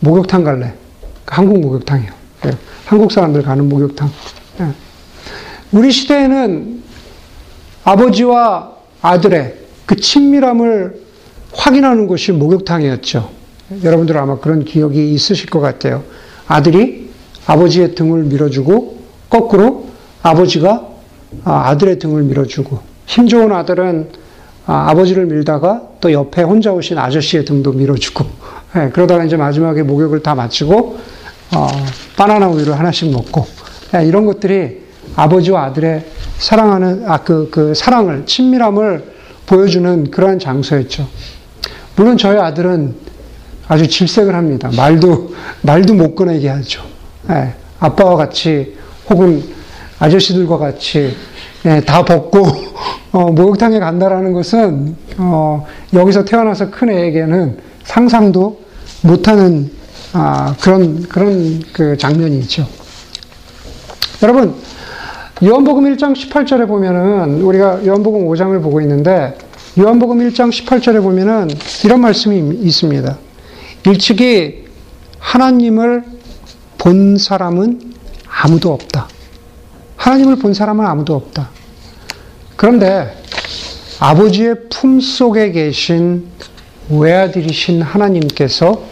[0.01, 0.73] 목욕탕 갈래?
[1.27, 2.11] 한국 목욕탕이요.
[2.41, 2.51] 네.
[2.87, 4.11] 한국 사람들 가는 목욕탕.
[4.57, 4.73] 네.
[5.71, 6.83] 우리 시대에는
[7.85, 11.07] 아버지와 아들의 그 친밀함을
[11.53, 13.29] 확인하는 곳이 목욕탕이었죠.
[13.83, 16.03] 여러분들 아마 그런 기억이 있으실 것 같아요.
[16.47, 17.09] 아들이
[17.45, 19.89] 아버지의 등을 밀어주고 거꾸로
[20.21, 20.88] 아버지가
[21.43, 24.09] 아, 아들의 등을 밀어주고 힘 좋은 아들은
[24.65, 28.25] 아, 아버지를 밀다가 또 옆에 혼자 오신 아저씨의 등도 밀어주고
[28.75, 30.97] 네, 그러다가 이제 마지막에 목욕을 다 마치고
[31.55, 31.67] 어,
[32.15, 33.47] 바나나 우유를 하나씩 먹고
[33.91, 34.81] 네, 이런 것들이
[35.15, 36.05] 아버지와 아들의
[36.38, 41.07] 사랑하는 아그그 사랑을 친밀함을 보여주는 그러한 장소였죠.
[41.99, 42.95] 물론 저희 아들은
[43.67, 44.71] 아주 질색을 합니다.
[44.73, 45.33] 말도,
[45.63, 46.81] 말도 못 꺼내게 하죠.
[47.29, 48.77] 예, 아빠와 같이
[49.09, 49.43] 혹은
[49.99, 51.13] 아저씨들과 같이
[51.65, 52.47] 예, 다 벗고
[53.12, 58.62] 어, 목욕탕에 간다라는 것은 어, 여기서 태어나서 큰 애에게는 상상도
[59.01, 59.69] 못하는
[60.13, 62.65] 아, 그런 그런 그 장면이 있죠.
[64.23, 64.55] 여러분
[65.43, 69.38] 요한복음 1장 18절에 보면은 우리가 요한복음 5장을 보고 있는데
[69.77, 71.47] 요한복음 1장 18절에 보면은
[71.84, 73.17] 이런 말씀이 있습니다.
[73.86, 74.65] 일찍이
[75.19, 76.03] 하나님을
[76.79, 77.93] 본 사람은
[78.27, 79.08] 아무도 없다.
[79.95, 81.49] 하나님을 본 사람은 아무도 없다.
[82.55, 83.15] 그런데
[83.99, 86.25] 아버지의 품 속에 계신
[86.89, 88.86] 외아들이신 하나님께서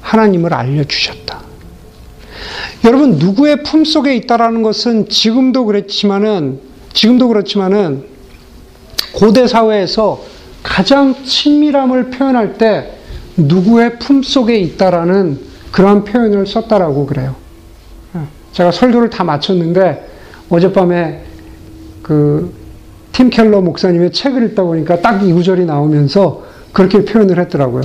[0.00, 1.40] 하나님을 알려주셨다.
[2.84, 6.60] 여러분, 누구의 품 속에 있다라는 것은 지금도 그렇지만은,
[6.92, 8.13] 지금도 그렇지만은,
[9.14, 10.22] 고대 사회에서
[10.62, 12.92] 가장 친밀함을 표현할 때
[13.36, 15.38] 누구의 품 속에 있다라는
[15.72, 17.34] 그러한 표현을 썼다라고 그래요.
[18.52, 20.08] 제가 설교를 다 마쳤는데
[20.48, 21.22] 어젯밤에
[22.02, 22.64] 그
[23.14, 27.82] 팀 켈러 목사님의 책을 읽다 보니까 딱 이 구절이 나오면서 그렇게 표현을 했더라고요.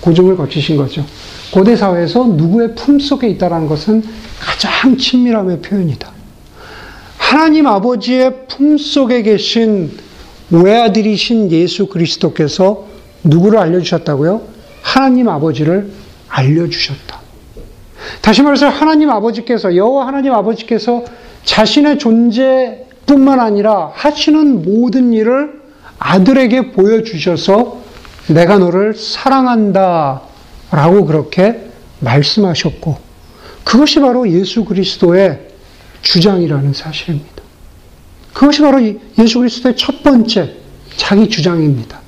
[0.00, 1.04] 고증을 거치신 거죠.
[1.52, 4.04] 고대 사회에서 누구의 품 속에 있다라는 것은
[4.38, 6.08] 가장 친밀함의 표현이다.
[7.18, 9.90] 하나님 아버지의 품 속에 계신
[10.50, 12.86] 외아들이신 예수 그리스도께서
[13.24, 14.42] 누구를 알려주셨다고요?
[14.82, 15.90] 하나님 아버지를
[16.28, 17.20] 알려주셨다.
[18.22, 21.04] 다시 말해서 하나님 아버지께서 여호와 하나님 아버지께서
[21.44, 25.60] 자신의 존재뿐만 아니라 하시는 모든 일을
[25.98, 27.80] 아들에게 보여주셔서
[28.28, 30.22] 내가 너를 사랑한다
[30.70, 32.96] 라고 그렇게 말씀하셨고
[33.64, 35.48] 그것이 바로 예수 그리스도의
[36.02, 37.42] 주장이라는 사실입니다.
[38.32, 38.80] 그것이 바로
[39.18, 40.56] 예수 그리스도의 첫 번째
[40.96, 42.00] 자기 주장입니다.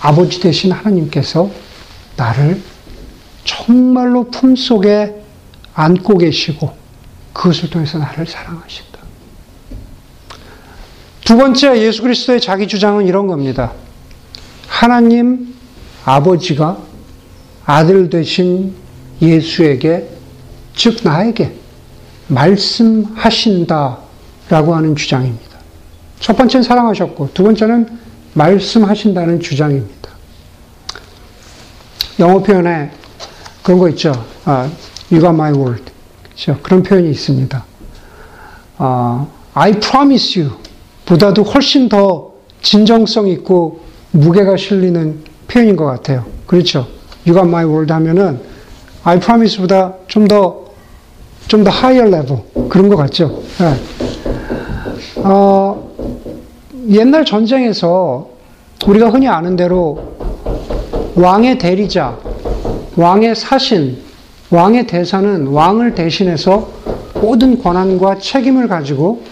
[0.00, 1.50] 아버지 대신 하나님께서
[2.16, 2.60] 나를
[3.44, 5.14] 정말로 품속에
[5.74, 6.74] 안고 계시고
[7.32, 8.98] 그것을 통해서 나를 사랑하신다.
[11.24, 13.72] 두 번째 예수 그리스도의 자기 주장은 이런 겁니다.
[14.66, 15.54] 하나님
[16.04, 16.78] 아버지가
[17.64, 18.74] 아들 되신
[19.22, 20.08] 예수에게
[20.74, 21.54] 즉 나에게
[22.28, 25.49] 말씀하신다라고 하는 주장입니다.
[26.20, 27.98] 첫 번째는 사랑하셨고 두 번째는
[28.34, 30.10] 말씀하신다는 주장입니다.
[32.18, 32.90] 영어 표현에
[33.62, 34.12] 그런 거 있죠.
[34.44, 34.70] 아,
[35.10, 35.82] you got my word.
[36.22, 36.58] 그렇죠?
[36.62, 37.64] 그런 표현이 있습니다.
[38.78, 40.54] 아, I promise you
[41.06, 42.30] 보다도 훨씬 더
[42.62, 43.80] 진정성 있고
[44.12, 46.26] 무게가 실리는 표현인 것 같아요.
[46.46, 46.86] 그렇죠?
[47.26, 48.40] You got my word 하면은
[49.02, 50.66] I promise보다 좀 더,
[51.48, 52.42] 좀 더 higher level.
[52.68, 53.42] 그런 것 같죠?
[53.58, 53.74] 네.
[55.16, 55.89] 어,
[56.90, 58.28] 옛날 전쟁에서
[58.84, 60.16] 우리가 흔히 아는 대로
[61.14, 62.18] 왕의 대리자,
[62.96, 63.98] 왕의 사신,
[64.50, 66.68] 왕의 대사는 왕을 대신해서
[67.14, 69.22] 모든 권한과 책임을 가지고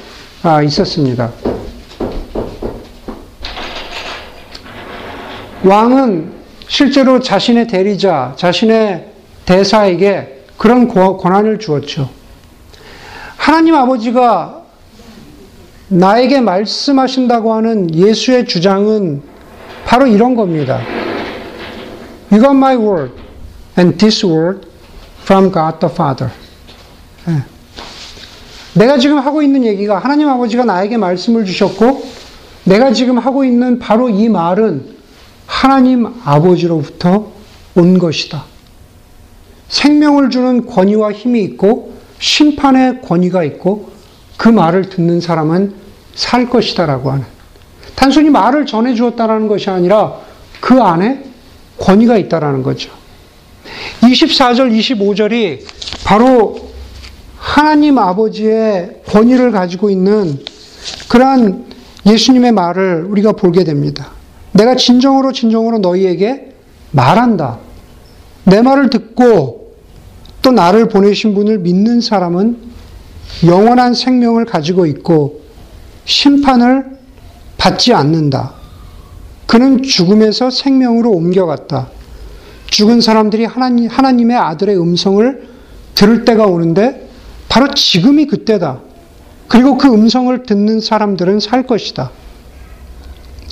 [0.44, 1.32] 아, 있었습니다.
[5.64, 6.32] 왕은
[6.68, 9.08] 실제로 자신의 대리자, 자신의
[9.46, 12.08] 대사에게 그런 권한을 주었죠.
[13.36, 14.57] 하나님 아버지가
[15.88, 19.22] 나에게 말씀하신다고 하는 예수의 주장은
[19.84, 20.80] 바로 이런 겁니다.
[22.30, 23.12] You got my word
[23.78, 24.68] and this word
[25.22, 26.32] from God the Father.
[27.26, 27.42] 네.
[28.74, 32.06] 내가 지금 하고 있는 얘기가 하나님 아버지가 나에게 말씀을 주셨고
[32.64, 34.98] 내가 지금 하고 있는 바로 이 말은
[35.46, 37.32] 하나님 아버지로부터
[37.74, 38.44] 온 것이다.
[39.68, 43.90] 생명을 주는 권위와 힘이 있고 심판의 권위가 있고
[44.38, 45.74] 그 말을 듣는 사람은
[46.14, 47.26] 살 것이다라고 하는
[47.94, 50.14] 단순히 말을 전해 주었다라는 것이 아니라
[50.60, 51.24] 그 안에
[51.78, 52.90] 권위가 있다라는 거죠.
[54.00, 55.64] 24절 25절이
[56.04, 56.70] 바로
[57.36, 60.38] 하나님 아버지의 권위를 가지고 있는
[61.08, 61.66] 그러한
[62.06, 64.12] 예수님의 말을 우리가 보게 됩니다.
[64.52, 66.52] 내가 진정으로 진정으로 너희에게
[66.92, 67.58] 말한다.
[68.44, 69.74] 내 말을 듣고
[70.42, 72.67] 또 나를 보내신 분을 믿는 사람은
[73.46, 75.42] 영원한 생명을 가지고 있고
[76.04, 76.98] 심판을
[77.56, 78.54] 받지 않는다.
[79.46, 81.88] 그는 죽음에서 생명으로 옮겨갔다.
[82.66, 85.48] 죽은 사람들이 하나님, 하나님의 아들의 음성을
[85.94, 87.08] 들을 때가 오는데
[87.48, 88.80] 바로 지금이 그때다.
[89.48, 92.10] 그리고 그 음성을 듣는 사람들은 살 것이다.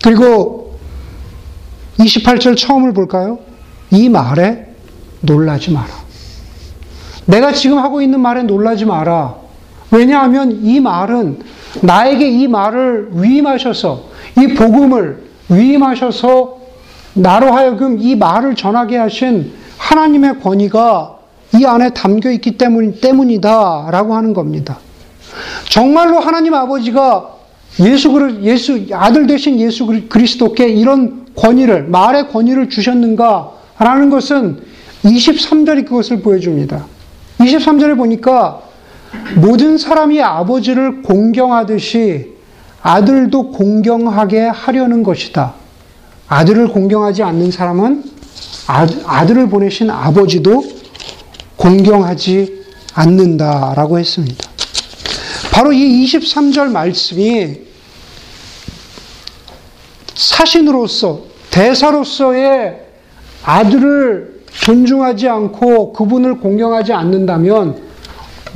[0.05, 0.79] 그리고
[1.99, 3.39] 28절 처음을 볼까요?
[3.91, 4.67] 이 말에
[5.23, 5.89] 놀라지 마라.
[7.25, 9.46] 내가 지금 하고 있는 말에 놀라지 마라.
[9.91, 11.39] 왜냐하면 이 말은
[11.83, 14.05] 나에게 이 말을 위임하셔서
[14.39, 16.57] 이 복음을 위임하셔서
[17.15, 21.17] 나로 하여금 이 말을 전하게 하신 하나님의 권위가
[21.55, 24.79] 이 안에 담겨 있기 때문, 때문이다 라고 하는 겁니다.
[25.71, 27.37] 정말로 하나님 아버지가
[27.81, 33.53] 예수, 예수, 아들 되신 예수 그리스도께 이런 권위를, 말의 권위를 주셨는가?
[33.79, 34.61] 라는 것은
[35.05, 36.87] 23절이 그것을 보여줍니다.
[37.39, 38.63] 23절에 보니까
[39.37, 42.35] 모든 사람이 아버지를 공경하듯이
[42.83, 45.55] 아들도 공경하게 하려는 것이다.
[46.29, 48.05] 아들을 공경하지 않는 사람은
[49.07, 50.65] 아들을 보내신 아버지도
[51.57, 54.49] 공경하지 않는다라고 했습니다.
[55.53, 57.59] 바로 이 23절 말씀이
[60.15, 62.81] 사신으로서, 대사로서의
[63.45, 67.86] 아들을 존중하지 않고 그분을 공경하지 않는다면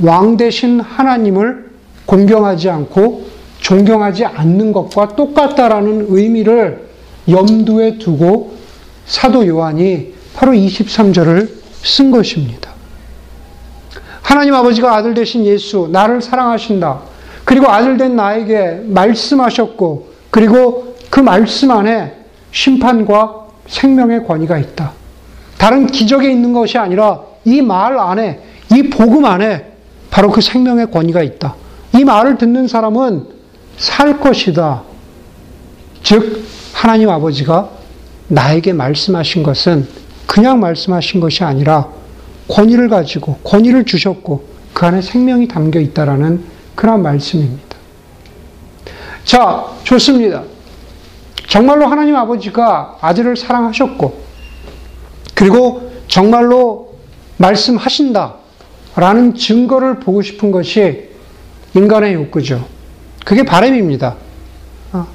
[0.01, 1.71] 왕 대신 하나님을
[2.05, 3.25] 공경하지 않고
[3.59, 6.87] 존경하지 않는 것과 똑같다라는 의미를
[7.29, 8.55] 염두에 두고
[9.05, 11.49] 사도 요한이 바로 23절을
[11.83, 12.71] 쓴 것입니다.
[14.21, 17.01] 하나님 아버지가 아들 대신 예수, 나를 사랑하신다.
[17.43, 22.15] 그리고 아들 된 나에게 말씀하셨고, 그리고 그 말씀 안에
[22.51, 24.93] 심판과 생명의 권위가 있다.
[25.57, 28.39] 다른 기적에 있는 것이 아니라 이 말 안에,
[28.73, 29.70] 이 복음 안에
[30.11, 31.55] 바로 그 생명의 권위가 있다.
[31.93, 33.25] 이 말을 듣는 사람은
[33.77, 34.83] 살 것이다.
[36.03, 37.69] 즉, 하나님 아버지가
[38.27, 39.87] 나에게 말씀하신 것은
[40.27, 41.89] 그냥 말씀하신 것이 아니라
[42.47, 46.43] 권위를 가지고 권위를 주셨고 그 안에 생명이 담겨 있다라는
[46.75, 47.77] 그런 말씀입니다.
[49.23, 50.43] 자, 좋습니다.
[51.47, 54.21] 정말로 하나님 아버지가 아들을 사랑하셨고
[55.35, 56.95] 그리고 정말로
[57.37, 58.40] 말씀하신다.
[58.95, 61.09] 라는 증거를 보고 싶은 것이
[61.73, 62.67] 인간의 욕구죠.
[63.25, 64.15] 그게 바람입니다.
[64.93, 65.07] 어.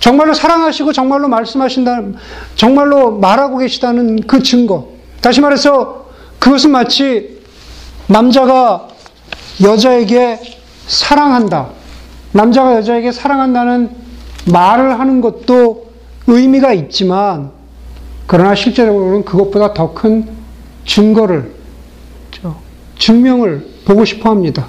[0.00, 2.02] 정말로 사랑하시고 정말로 말씀하신다,
[2.56, 4.88] 정말로 말하고 계시다는 그 증거.
[5.20, 6.06] 다시 말해서
[6.38, 7.40] 그것은 마치
[8.08, 8.88] 남자가
[9.62, 10.40] 여자에게
[10.88, 11.68] 사랑한다.
[12.32, 13.90] 남자가 여자에게 사랑한다는
[14.50, 15.92] 말을 하는 것도
[16.26, 17.52] 의미가 있지만,
[18.26, 20.28] 그러나 실제로는 그것보다 더 큰
[20.86, 21.54] 증거를,
[23.02, 24.68] 증명을 보고 싶어 합니다.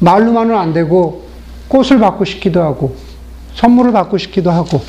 [0.00, 1.28] 말로만은 안 되고
[1.68, 2.96] 꽃을 받고 싶기도 하고
[3.54, 4.80] 선물을 받고 싶기도 하고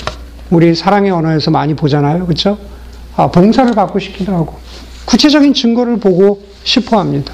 [0.49, 2.25] 우리 사랑의 언어에서 많이 보잖아요.
[2.25, 2.57] 그렇죠?
[3.15, 4.57] 아, 봉사를 받고 싶기도 하고
[5.05, 7.33] 구체적인 증거를 보고 싶어 합니다.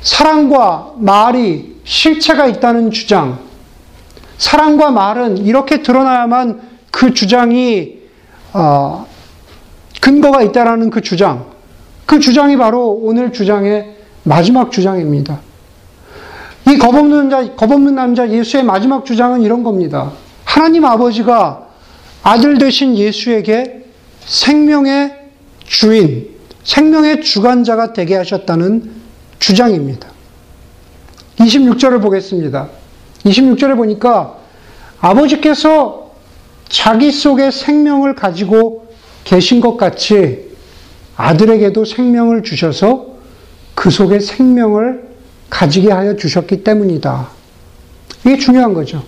[0.00, 3.40] 사랑과 말이 실체가 있다는 주장.
[4.38, 6.60] 사랑과 말은 이렇게 드러나야만
[6.92, 7.98] 그 주장이
[8.52, 9.06] 어,
[10.00, 11.51] 근거가 있다라는 그 주장.
[12.12, 15.40] 그 주장이 바로 오늘 주장의 마지막 주장입니다.
[16.68, 20.12] 이 겁없는 자, 겁없는 남자 예수의 마지막 주장은 이런 겁니다.
[20.44, 21.68] 하나님 아버지가
[22.22, 23.86] 아들 되신 예수에게
[24.26, 25.20] 생명의
[25.64, 26.28] 주인,
[26.64, 28.92] 생명의 주관자가 되게 하셨다는
[29.38, 30.06] 주장입니다.
[31.38, 32.68] 26절을 보겠습니다.
[33.24, 34.36] 26절에 보니까
[35.00, 36.12] 아버지께서
[36.68, 38.92] 자기 속에 생명을 가지고
[39.24, 40.51] 계신 것 같이
[41.16, 43.06] 아들에게도 생명을 주셔서
[43.74, 45.02] 그 속에 생명을
[45.50, 47.28] 가지게 하여 주셨기 때문이다.
[48.24, 49.02] 이게 중요한 거죠.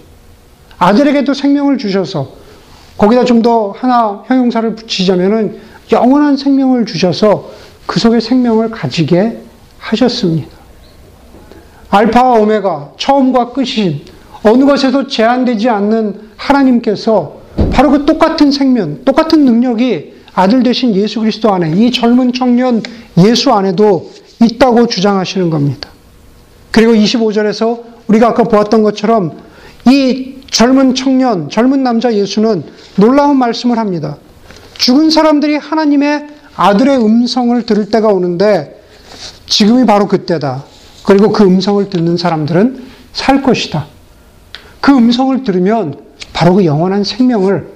[0.78, 2.32] 아들에게도 생명을 주셔서
[2.98, 5.58] 거기다 좀 더 하나 형용사를 붙이자면은
[5.92, 7.50] 영원한 생명을 주셔서
[7.86, 9.40] 그 속에 생명을 가지게
[9.78, 10.48] 하셨습니다.
[11.90, 14.02] 알파와 오메가, 처음과 끝이신
[14.42, 17.38] 어느 것에도 제한되지 않는 하나님께서
[17.72, 22.82] 바로 그 똑같은 생명, 똑같은 능력이 아들 되신 예수 그리스도 안에, 이 젊은 청년
[23.18, 24.10] 예수 안에도
[24.42, 25.90] 있다고 주장하시는 겁니다.
[26.70, 29.38] 그리고 25절에서 우리가 아까 보았던 것처럼
[29.86, 32.64] 이 젊은 청년, 젊은 남자 예수는
[32.96, 34.16] 놀라운 말씀을 합니다.
[34.78, 38.82] 죽은 사람들이 하나님의 아들의 음성을 들을 때가 오는데
[39.46, 40.64] 지금이 바로 그때다.
[41.04, 43.86] 그리고 그 음성을 듣는 사람들은 살 것이다.
[44.80, 46.00] 그 음성을 들으면
[46.32, 47.68] 바로 그 영원한 생명을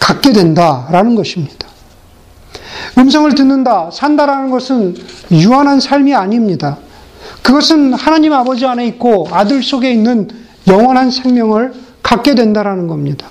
[0.00, 1.68] 갖게 된다라는 것입니다.
[2.98, 4.96] 음성을 듣는다, 산다라는 것은
[5.30, 6.78] 유한한 삶이 아닙니다.
[7.42, 10.28] 그것은 하나님 아버지 안에 있고 아들 속에 있는
[10.66, 13.28] 영원한 생명을 갖게 된다라는 겁니다.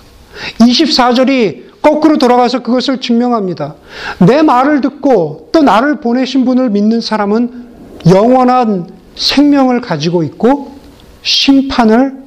[0.60, 3.75] 24절이 거꾸로 돌아가서 그것을 증명합니다.
[4.19, 7.67] 내 말을 듣고 또 나를 보내신 분을 믿는 사람은
[8.08, 10.75] 영원한 생명을 가지고 있고
[11.23, 12.23] 심판을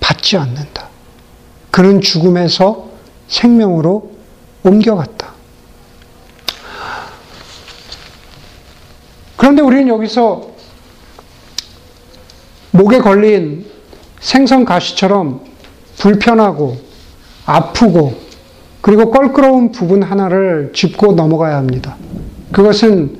[0.00, 0.88] 받지 않는다.
[1.70, 2.93] 그는 죽음에서
[3.28, 4.10] 생명으로
[4.62, 5.32] 옮겨갔다.
[9.36, 10.50] 그런데 우리는 여기서
[12.70, 13.66] 목에 걸린
[14.20, 15.42] 생선 가시처럼
[15.98, 16.76] 불편하고
[17.46, 18.14] 아프고
[18.80, 21.96] 그리고 껄끄러운 부분 하나를 짚고 넘어가야 합니다.
[22.52, 23.18] 그것은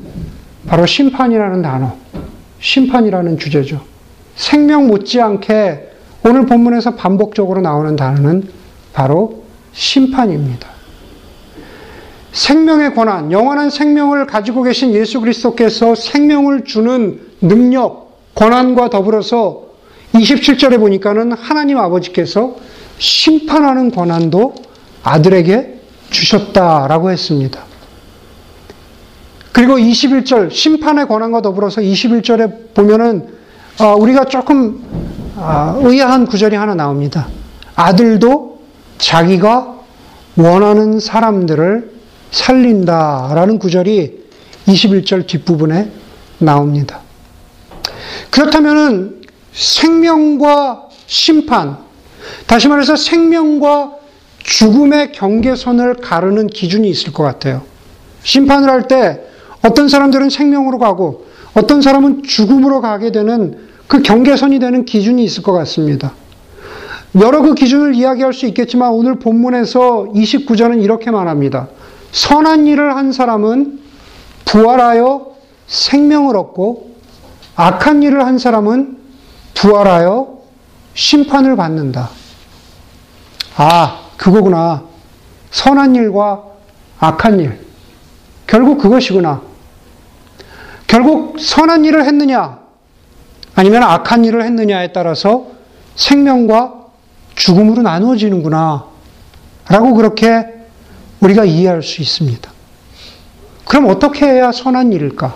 [0.66, 1.94] 바로 심판이라는 단어,
[2.60, 3.80] 심판이라는 주제죠.
[4.34, 5.90] 생명 못지않게
[6.26, 8.48] 오늘 본문에서 반복적으로 나오는 단어는
[8.92, 9.43] 바로
[9.74, 10.68] 심판입니다.
[12.32, 19.64] 생명의 권한, 영원한 생명을 가지고 계신 예수 그리스도께서 생명을 주는 능력, 권한과 더불어서
[20.14, 22.56] 27절에 보니까는 하나님 아버지께서
[22.98, 24.54] 심판하는 권한도
[25.02, 27.60] 아들에게 주셨다라고 했습니다.
[29.52, 33.28] 그리고 21절 심판의 권한과 더불어서 21절에 보면은
[33.80, 34.82] 어, 우리가 조금
[35.36, 37.28] 어, 의아한 구절이 하나 나옵니다.
[37.76, 38.53] 아들도
[38.98, 39.74] 자기가
[40.36, 41.92] 원하는 사람들을
[42.30, 44.24] 살린다라는 구절이
[44.66, 45.90] 21절 뒷부분에
[46.38, 47.00] 나옵니다.
[48.30, 49.22] 그렇다면
[49.52, 51.78] 생명과 심판,
[52.46, 53.92] 다시 말해서 생명과
[54.38, 57.62] 죽음의 경계선을 가르는 기준이 있을 것 같아요.
[58.24, 59.20] 심판을 할 때
[59.62, 65.52] 어떤 사람들은 생명으로 가고 어떤 사람은 죽음으로 가게 되는 그 경계선이 되는 기준이 있을 것
[65.52, 66.12] 같습니다.
[67.20, 71.68] 여러 그 기준을 이야기할 수 있겠지만 오늘 본문에서 29절은 이렇게 말합니다.
[72.10, 73.80] 선한 일을 한 사람은
[74.44, 75.34] 부활하여
[75.66, 76.94] 생명을 얻고
[77.56, 78.98] 악한 일을 한 사람은
[79.54, 80.38] 부활하여
[80.94, 82.10] 심판을 받는다.
[83.56, 84.82] 아, 그거구나.
[85.50, 86.42] 선한 일과
[86.98, 87.60] 악한 일.
[88.46, 89.40] 결국 그것이구나.
[90.86, 92.58] 결국 선한 일을 했느냐,
[93.54, 95.46] 아니면 악한 일을 했느냐에 따라서
[95.94, 96.83] 생명과
[97.34, 98.86] 죽음으로 나누어지는구나.
[99.68, 100.46] 라고 그렇게
[101.20, 102.52] 우리가 이해할 수 있습니다.
[103.64, 105.34] 그럼 어떻게 해야 선한 일일까?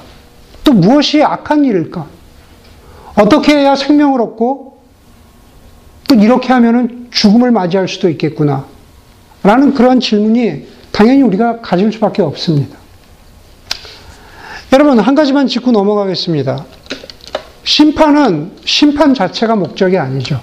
[0.65, 2.07] 또 무엇이 악한 일일까?
[3.17, 4.79] 어떻게 해야 생명을 얻고
[6.09, 8.67] 또 이렇게 하면은 죽음을 맞이할 수도 있겠구나.
[9.43, 12.77] 라는 그런 질문이 당연히 우리가 가질 수밖에 없습니다.
[14.73, 16.65] 여러분, 한 가지만 짚고 넘어가겠습니다.
[17.65, 20.41] 심판은 심판 자체가 목적이 아니죠.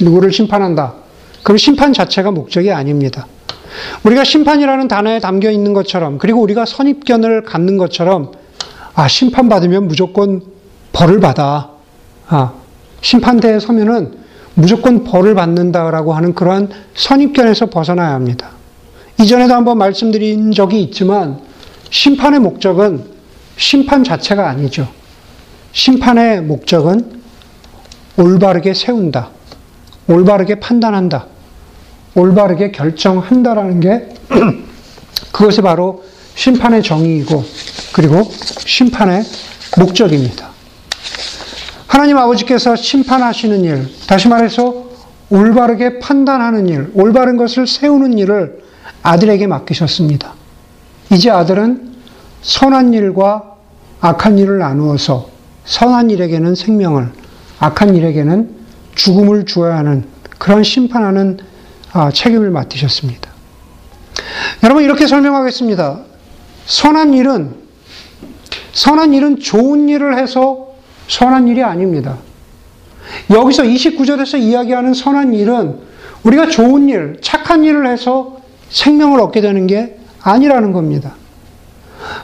[0.00, 0.94] 누구를 심판한다.
[1.42, 3.26] 그럼 심판 자체가 목적이 아닙니다.
[4.04, 8.32] 우리가 심판이라는 단어에 담겨 있는 것처럼, 그리고 우리가 선입견을 갖는 것처럼,
[8.94, 10.42] 아, 심판받으면 무조건
[10.92, 11.70] 벌을 받아.
[12.28, 12.52] 아,
[13.00, 14.18] 심판대에 서면은
[14.54, 18.50] 무조건 벌을 받는다라고 하는 그러한 선입견에서 벗어나야 합니다.
[19.20, 21.40] 이전에도 한번 말씀드린 적이 있지만,
[21.90, 23.04] 심판의 목적은
[23.56, 24.88] 심판 자체가 아니죠.
[25.72, 27.20] 심판의 목적은
[28.16, 29.30] 올바르게 세운다.
[30.08, 31.26] 올바르게 판단한다.
[32.14, 34.08] 올바르게 결정한다라는 게
[35.32, 37.44] 그것이 바로 심판의 정의이고
[37.94, 38.22] 그리고
[38.66, 39.24] 심판의
[39.78, 40.48] 목적입니다.
[41.86, 44.84] 하나님 아버지께서 심판하시는 일, 다시 말해서
[45.30, 48.62] 올바르게 판단하는 일, 올바른 것을 세우는 일을
[49.02, 50.32] 아들에게 맡기셨습니다.
[51.12, 51.94] 이제 아들은
[52.42, 53.54] 선한 일과
[54.00, 55.28] 악한 일을 나누어서
[55.64, 57.10] 선한 일에게는 생명을,
[57.60, 58.50] 악한 일에게는
[58.94, 60.04] 죽음을 주어야 하는
[60.38, 61.38] 그런 심판하는
[61.92, 63.30] 아, 책임을 맡으셨습니다.
[64.62, 66.00] 여러분 이렇게 설명하겠습니다.
[66.66, 67.54] 선한 일은
[68.72, 70.74] 선한 일은 좋은 일을 해서
[71.08, 72.18] 선한 일이 아닙니다.
[73.30, 75.78] 여기서 29절에서 이야기하는 선한 일은
[76.24, 78.38] 우리가 좋은 일, 착한 일을 해서
[78.70, 81.14] 생명을 얻게 되는 게 아니라는 겁니다.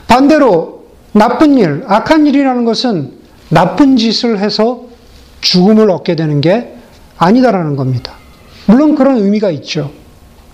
[0.07, 3.13] 반대로 나쁜 일, 악한 일이라는 것은
[3.49, 4.85] 나쁜 짓을 해서
[5.41, 6.75] 죽음을 얻게 되는 게
[7.17, 8.13] 아니다라는 겁니다.
[8.67, 9.91] 물론 그런 의미가 있죠.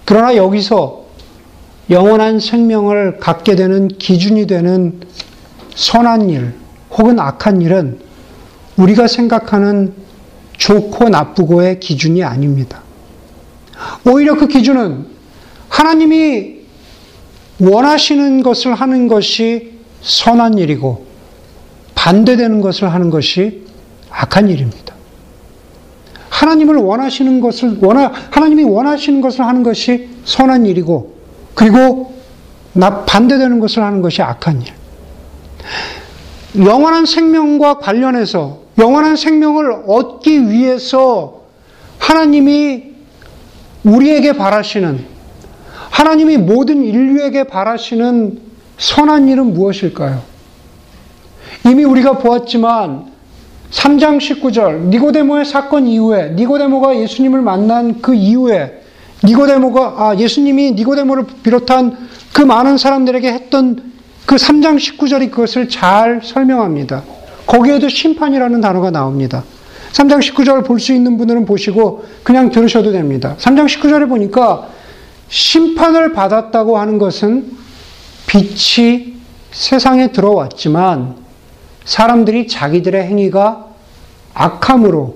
[0.06, 1.06] 그러나 여기서
[1.90, 5.00] 영원한 생명을 갖게 되는 기준이 되는
[5.76, 6.54] 선한 일
[6.92, 8.00] 혹은 악한 일은
[8.78, 9.94] 우리가 생각하는
[10.58, 12.82] 좋고 나쁘고의 기준이 아닙니다.
[14.06, 15.06] 오히려 그 기준은
[15.70, 16.58] 하나님이
[17.60, 21.06] 원하시는 것을 하는 것이 선한 일이고
[21.96, 23.67] 반대되는 것을 하는 것이
[24.18, 24.96] 악한 일입니다.
[26.30, 31.16] 하나님을 원하시는 것을 원하 하나님이 원하시는 것을 하는 것이 선한 일이고
[31.54, 32.16] 그리고
[32.74, 34.74] 나 반대되는 것을 하는 것이 악한 일.
[36.66, 41.42] 영원한 생명과 관련해서 영원한 생명을 얻기 위해서
[42.00, 42.84] 하나님이
[43.84, 45.06] 우리에게 바라시는
[45.92, 48.40] 하나님이 모든 인류에게 바라시는
[48.78, 50.22] 선한 일은 무엇일까요?
[51.66, 53.17] 이미 우리가 보았지만
[53.72, 58.82] 3장 19절 니고데모의 사건 이후에 니고데모가 예수님을 만난 그 이후에
[59.24, 61.98] 니고데모가 아 예수님이 니고데모를 비롯한
[62.34, 63.92] 그 많은 사람들에게 했던
[64.26, 67.04] 그 3장 19절이 그것을 잘 설명합니다.
[67.46, 69.44] 거기에도 심판이라는 단어가 나옵니다.
[69.94, 73.36] 3장 19절을 볼 수 있는 분들은 보시고 그냥 들으셔도 됩니다.
[73.40, 74.68] 3장 19절에 보니까
[75.30, 77.52] 심판을 받았다고 하는 것은
[78.28, 79.16] 빛이
[79.52, 81.16] 세상에 들어왔지만
[81.88, 83.66] 사람들이 자기들의 행위가
[84.34, 85.16] 악함으로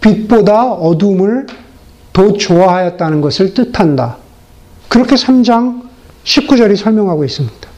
[0.00, 1.46] 빛보다 어둠을
[2.12, 4.16] 더 좋아하였다는 것을 뜻한다.
[4.88, 5.82] 그렇게 3장
[6.24, 7.68] 19절이 설명하고 있습니다.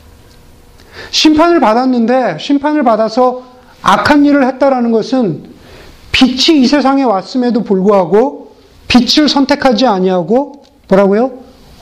[1.11, 3.45] 심판을 받았는데 심판을 받아서
[3.83, 5.51] 악한 일을 했다라는 것은
[6.11, 8.55] 빛이 이 세상에 왔음에도 불구하고
[8.89, 11.33] 빛을 선택하지 아니하고 뭐라고요?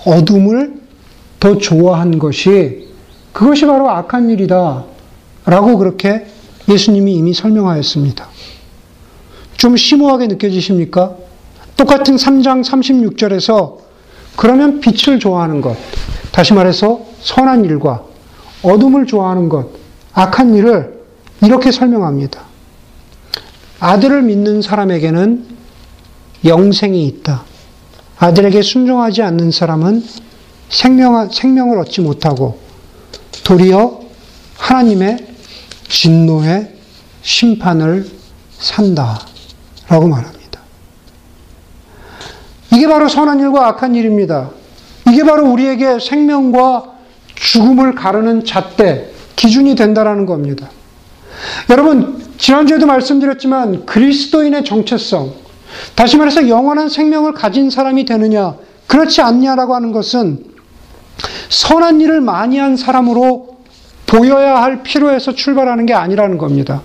[0.05, 0.81] 어둠을
[1.39, 2.89] 더 좋아한 것이
[3.33, 4.98] 그것이 바로 악한 일이다.
[5.49, 6.27] 라고 그렇게
[6.69, 8.29] 예수님이 이미 설명하였습니다.
[9.57, 11.17] 좀 심오하게 느껴지십니까?
[11.75, 13.79] 똑같은 3장 36절에서
[14.37, 15.77] 그러면 빛을 좋아하는 것,
[16.33, 18.05] 다시 말해서 선한 일과
[18.63, 19.71] 어둠을 좋아하는 것,
[20.13, 21.01] 악한 일을
[21.43, 22.43] 이렇게 설명합니다.
[23.81, 25.47] 아들을 믿는 사람에게는
[26.45, 27.45] 영생이 있다.
[28.19, 30.05] 아들에게 순종하지 않는 사람은
[30.69, 32.59] 생명, 생명을 얻지 못하고
[33.45, 34.01] 도리어
[34.59, 35.28] 하나님의
[35.89, 36.75] 진노의
[37.23, 38.07] 심판을
[38.59, 39.21] 산다.
[39.89, 40.61] 라고 말합니다.
[42.75, 44.51] 이게 바로 선한 일과 악한 일입니다.
[45.11, 46.99] 이게 바로 우리에게 생명과
[47.35, 50.69] 죽음을 가르는 잣대, 기준이 된다라는 겁니다.
[51.71, 55.33] 여러분, 지난주에도 말씀드렸지만 그리스도인의 정체성,
[55.95, 60.45] 다시 말해서 영원한 생명을 가진 사람이 되느냐, 그렇지 않냐라고 하는 것은
[61.49, 63.58] 선한 일을 많이 한 사람으로
[64.09, 66.83] 보여야 할 필요에서 출발하는 게 아니라는 겁니다.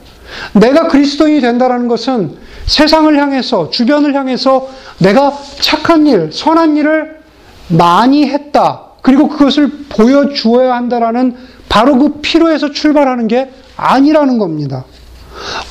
[0.53, 4.67] 내가 그리스도인이 된다는 것은 세상을 향해서, 주변을 향해서
[4.99, 7.19] 내가 착한 일, 선한 일을
[7.69, 8.81] 많이 했다.
[9.01, 11.35] 그리고 그것을 보여주어야 한다라는
[11.69, 14.85] 바로 그 필요에서 출발하는 게 아니라는 겁니다.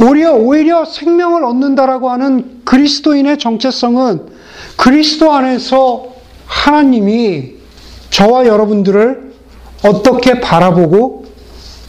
[0.03, 4.27] 오히려, 오히려 생명을 얻는다라고 하는 그리스도인의 정체성은
[4.77, 6.09] 그리스도 안에서
[6.47, 7.55] 하나님이
[8.11, 9.33] 저와 여러분들을
[9.85, 11.22] 어떻게 바라보고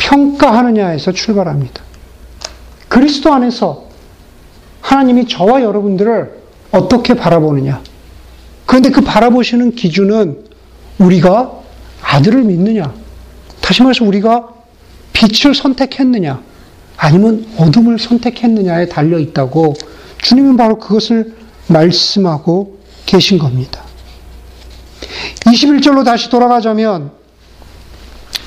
[0.04, 1.82] 평가하느냐에서 출발합니다.
[2.89, 3.88] 그리스도 안에서
[4.82, 7.82] 하나님이 저와 여러분들을 어떻게 바라보느냐.
[8.66, 10.45] 그런데 그 바라보시는 기준은
[10.99, 11.51] 우리가
[12.01, 12.93] 아들을 믿느냐.
[13.62, 14.49] 다시 말해서 우리가
[15.14, 16.41] 빛을 선택했느냐.
[16.97, 19.74] 아니면 어둠을 선택했느냐에 달려 있다고
[20.22, 21.34] 주님은 바로 그것을
[21.68, 23.84] 말씀하고 계신 겁니다.
[25.45, 27.12] 21절로 다시 돌아가자면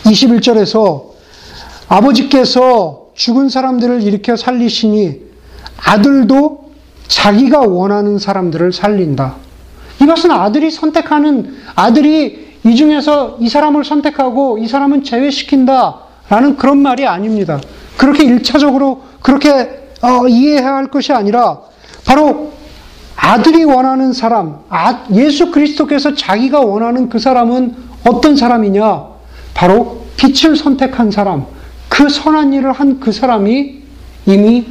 [0.05, 1.16] 21절에서
[1.89, 5.21] 아버지께서 죽은 사람들을 일으켜 살리시니
[5.79, 6.71] 아들도
[7.09, 9.37] 자기가 원하는 사람들을 살린다.
[10.03, 16.01] 이것은 아들이 선택하는 아들이 이 중에서 이 사람을 선택하고 이 사람은 제외시킨다.
[16.29, 17.61] 라는 그런 말이 아닙니다.
[17.97, 21.61] 그렇게 일차적으로 그렇게 어, 이해해야 할 것이 아니라
[22.05, 22.53] 바로
[23.17, 27.75] 아들이 원하는 사람, 아, 예수 그리스도께서 자기가 원하는 그 사람은
[28.07, 29.07] 어떤 사람이냐?
[29.55, 31.47] 바로 빛을 선택한 사람,
[31.97, 33.83] 그 선한 일을 한 그 사람이
[34.27, 34.67] 이미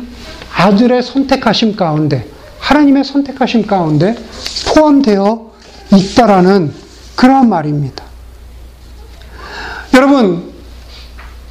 [0.55, 4.15] 아들의 선택하심 가운데, 하나님의 선택하심 가운데
[4.67, 5.51] 포함되어
[5.91, 6.71] 있다라는
[7.15, 8.05] 그러한 말입니다.
[9.95, 10.53] 여러분,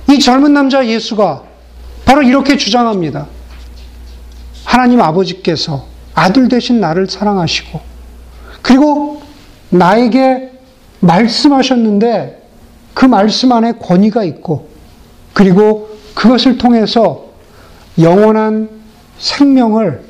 [0.09, 1.43] 이 젊은 남자 예수가
[2.05, 3.27] 바로 이렇게 주장합니다.
[4.65, 7.81] 하나님 아버지께서 아들 대신 나를 사랑하시고,
[8.63, 9.23] 그리고
[9.71, 10.53] 나에게
[11.01, 12.49] 말씀하셨는데
[12.95, 14.74] 그 말씀 안에 권위가 있고,
[15.35, 17.27] 그리고 그것을 통해서
[17.99, 18.71] 영원한
[19.19, 20.03] 생명을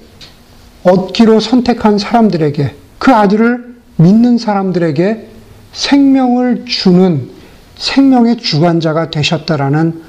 [0.85, 5.29] 얻기로 선택한 사람들에게, 그 아들을 믿는 사람들에게
[5.73, 7.31] 생명을 주는
[7.77, 10.03] 생명의 주관자가 되셨다라는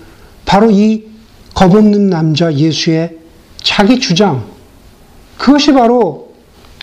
[0.46, 1.06] 바로 이
[1.54, 3.18] 겁없는 남자 예수의
[3.64, 4.46] 자기 주장,
[5.38, 6.34] 그것이 바로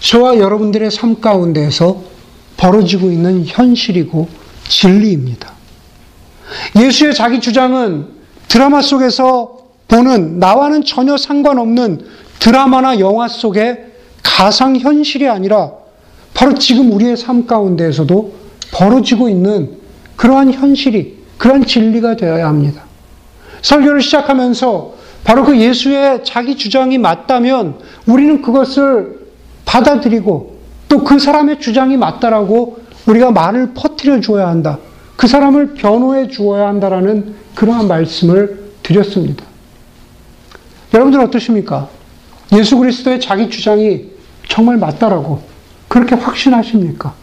[0.01, 2.03] 저와 여러분들의 삶 가운데에서
[2.57, 4.29] 벌어지고 있는 현실이고
[4.69, 5.53] 진리입니다.
[6.77, 8.22] 예수의 자기 주장은
[8.53, 12.05] 드라마 속에서 보는 나와는 전혀 상관없는
[12.39, 13.87] 드라마나 영화 속의
[14.23, 15.73] 가상 현실이 아니라
[16.35, 18.35] 바로 지금 우리의 삶 가운데에서도
[18.71, 19.79] 벌어지고 있는
[20.17, 22.83] 그러한 현실이, 그러한 진리가 되어야 합니다.
[23.63, 29.29] 설교를 시작하면서 바로 그 예수의 자기 주장이 맞다면 우리는 그것을
[29.65, 30.59] 받아들이고
[30.91, 34.79] 또 그 사람의 주장이 맞다라고 우리가 말을 퍼뜨려 주어야 한다.
[35.17, 39.45] 그 사람을 변호해 주어야 한다라는 그러한 말씀을 드렸습니다.
[40.93, 41.89] 여러분들 어떠십니까?
[42.53, 44.11] 예수 그리스도의 자기 주장이
[44.49, 45.43] 정말 맞다라고
[45.89, 47.15] 그렇게 확신하십니까?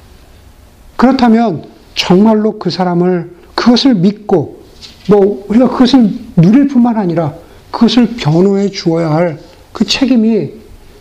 [0.95, 1.65] 그렇다면
[1.95, 4.63] 정말로 그 사람을 그것을 믿고
[5.07, 7.33] 뭐 우리가 그것을 누릴 뿐만 아니라
[7.71, 10.51] 그것을 변호해 주어야 할 그 책임이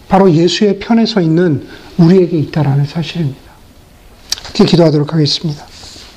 [0.09, 1.67] 바로 예수의 편에 서 있는
[1.99, 3.41] 우리에게 있다라는 사실입니다.
[4.45, 5.67] 이렇게 기도하도록 하겠습니다.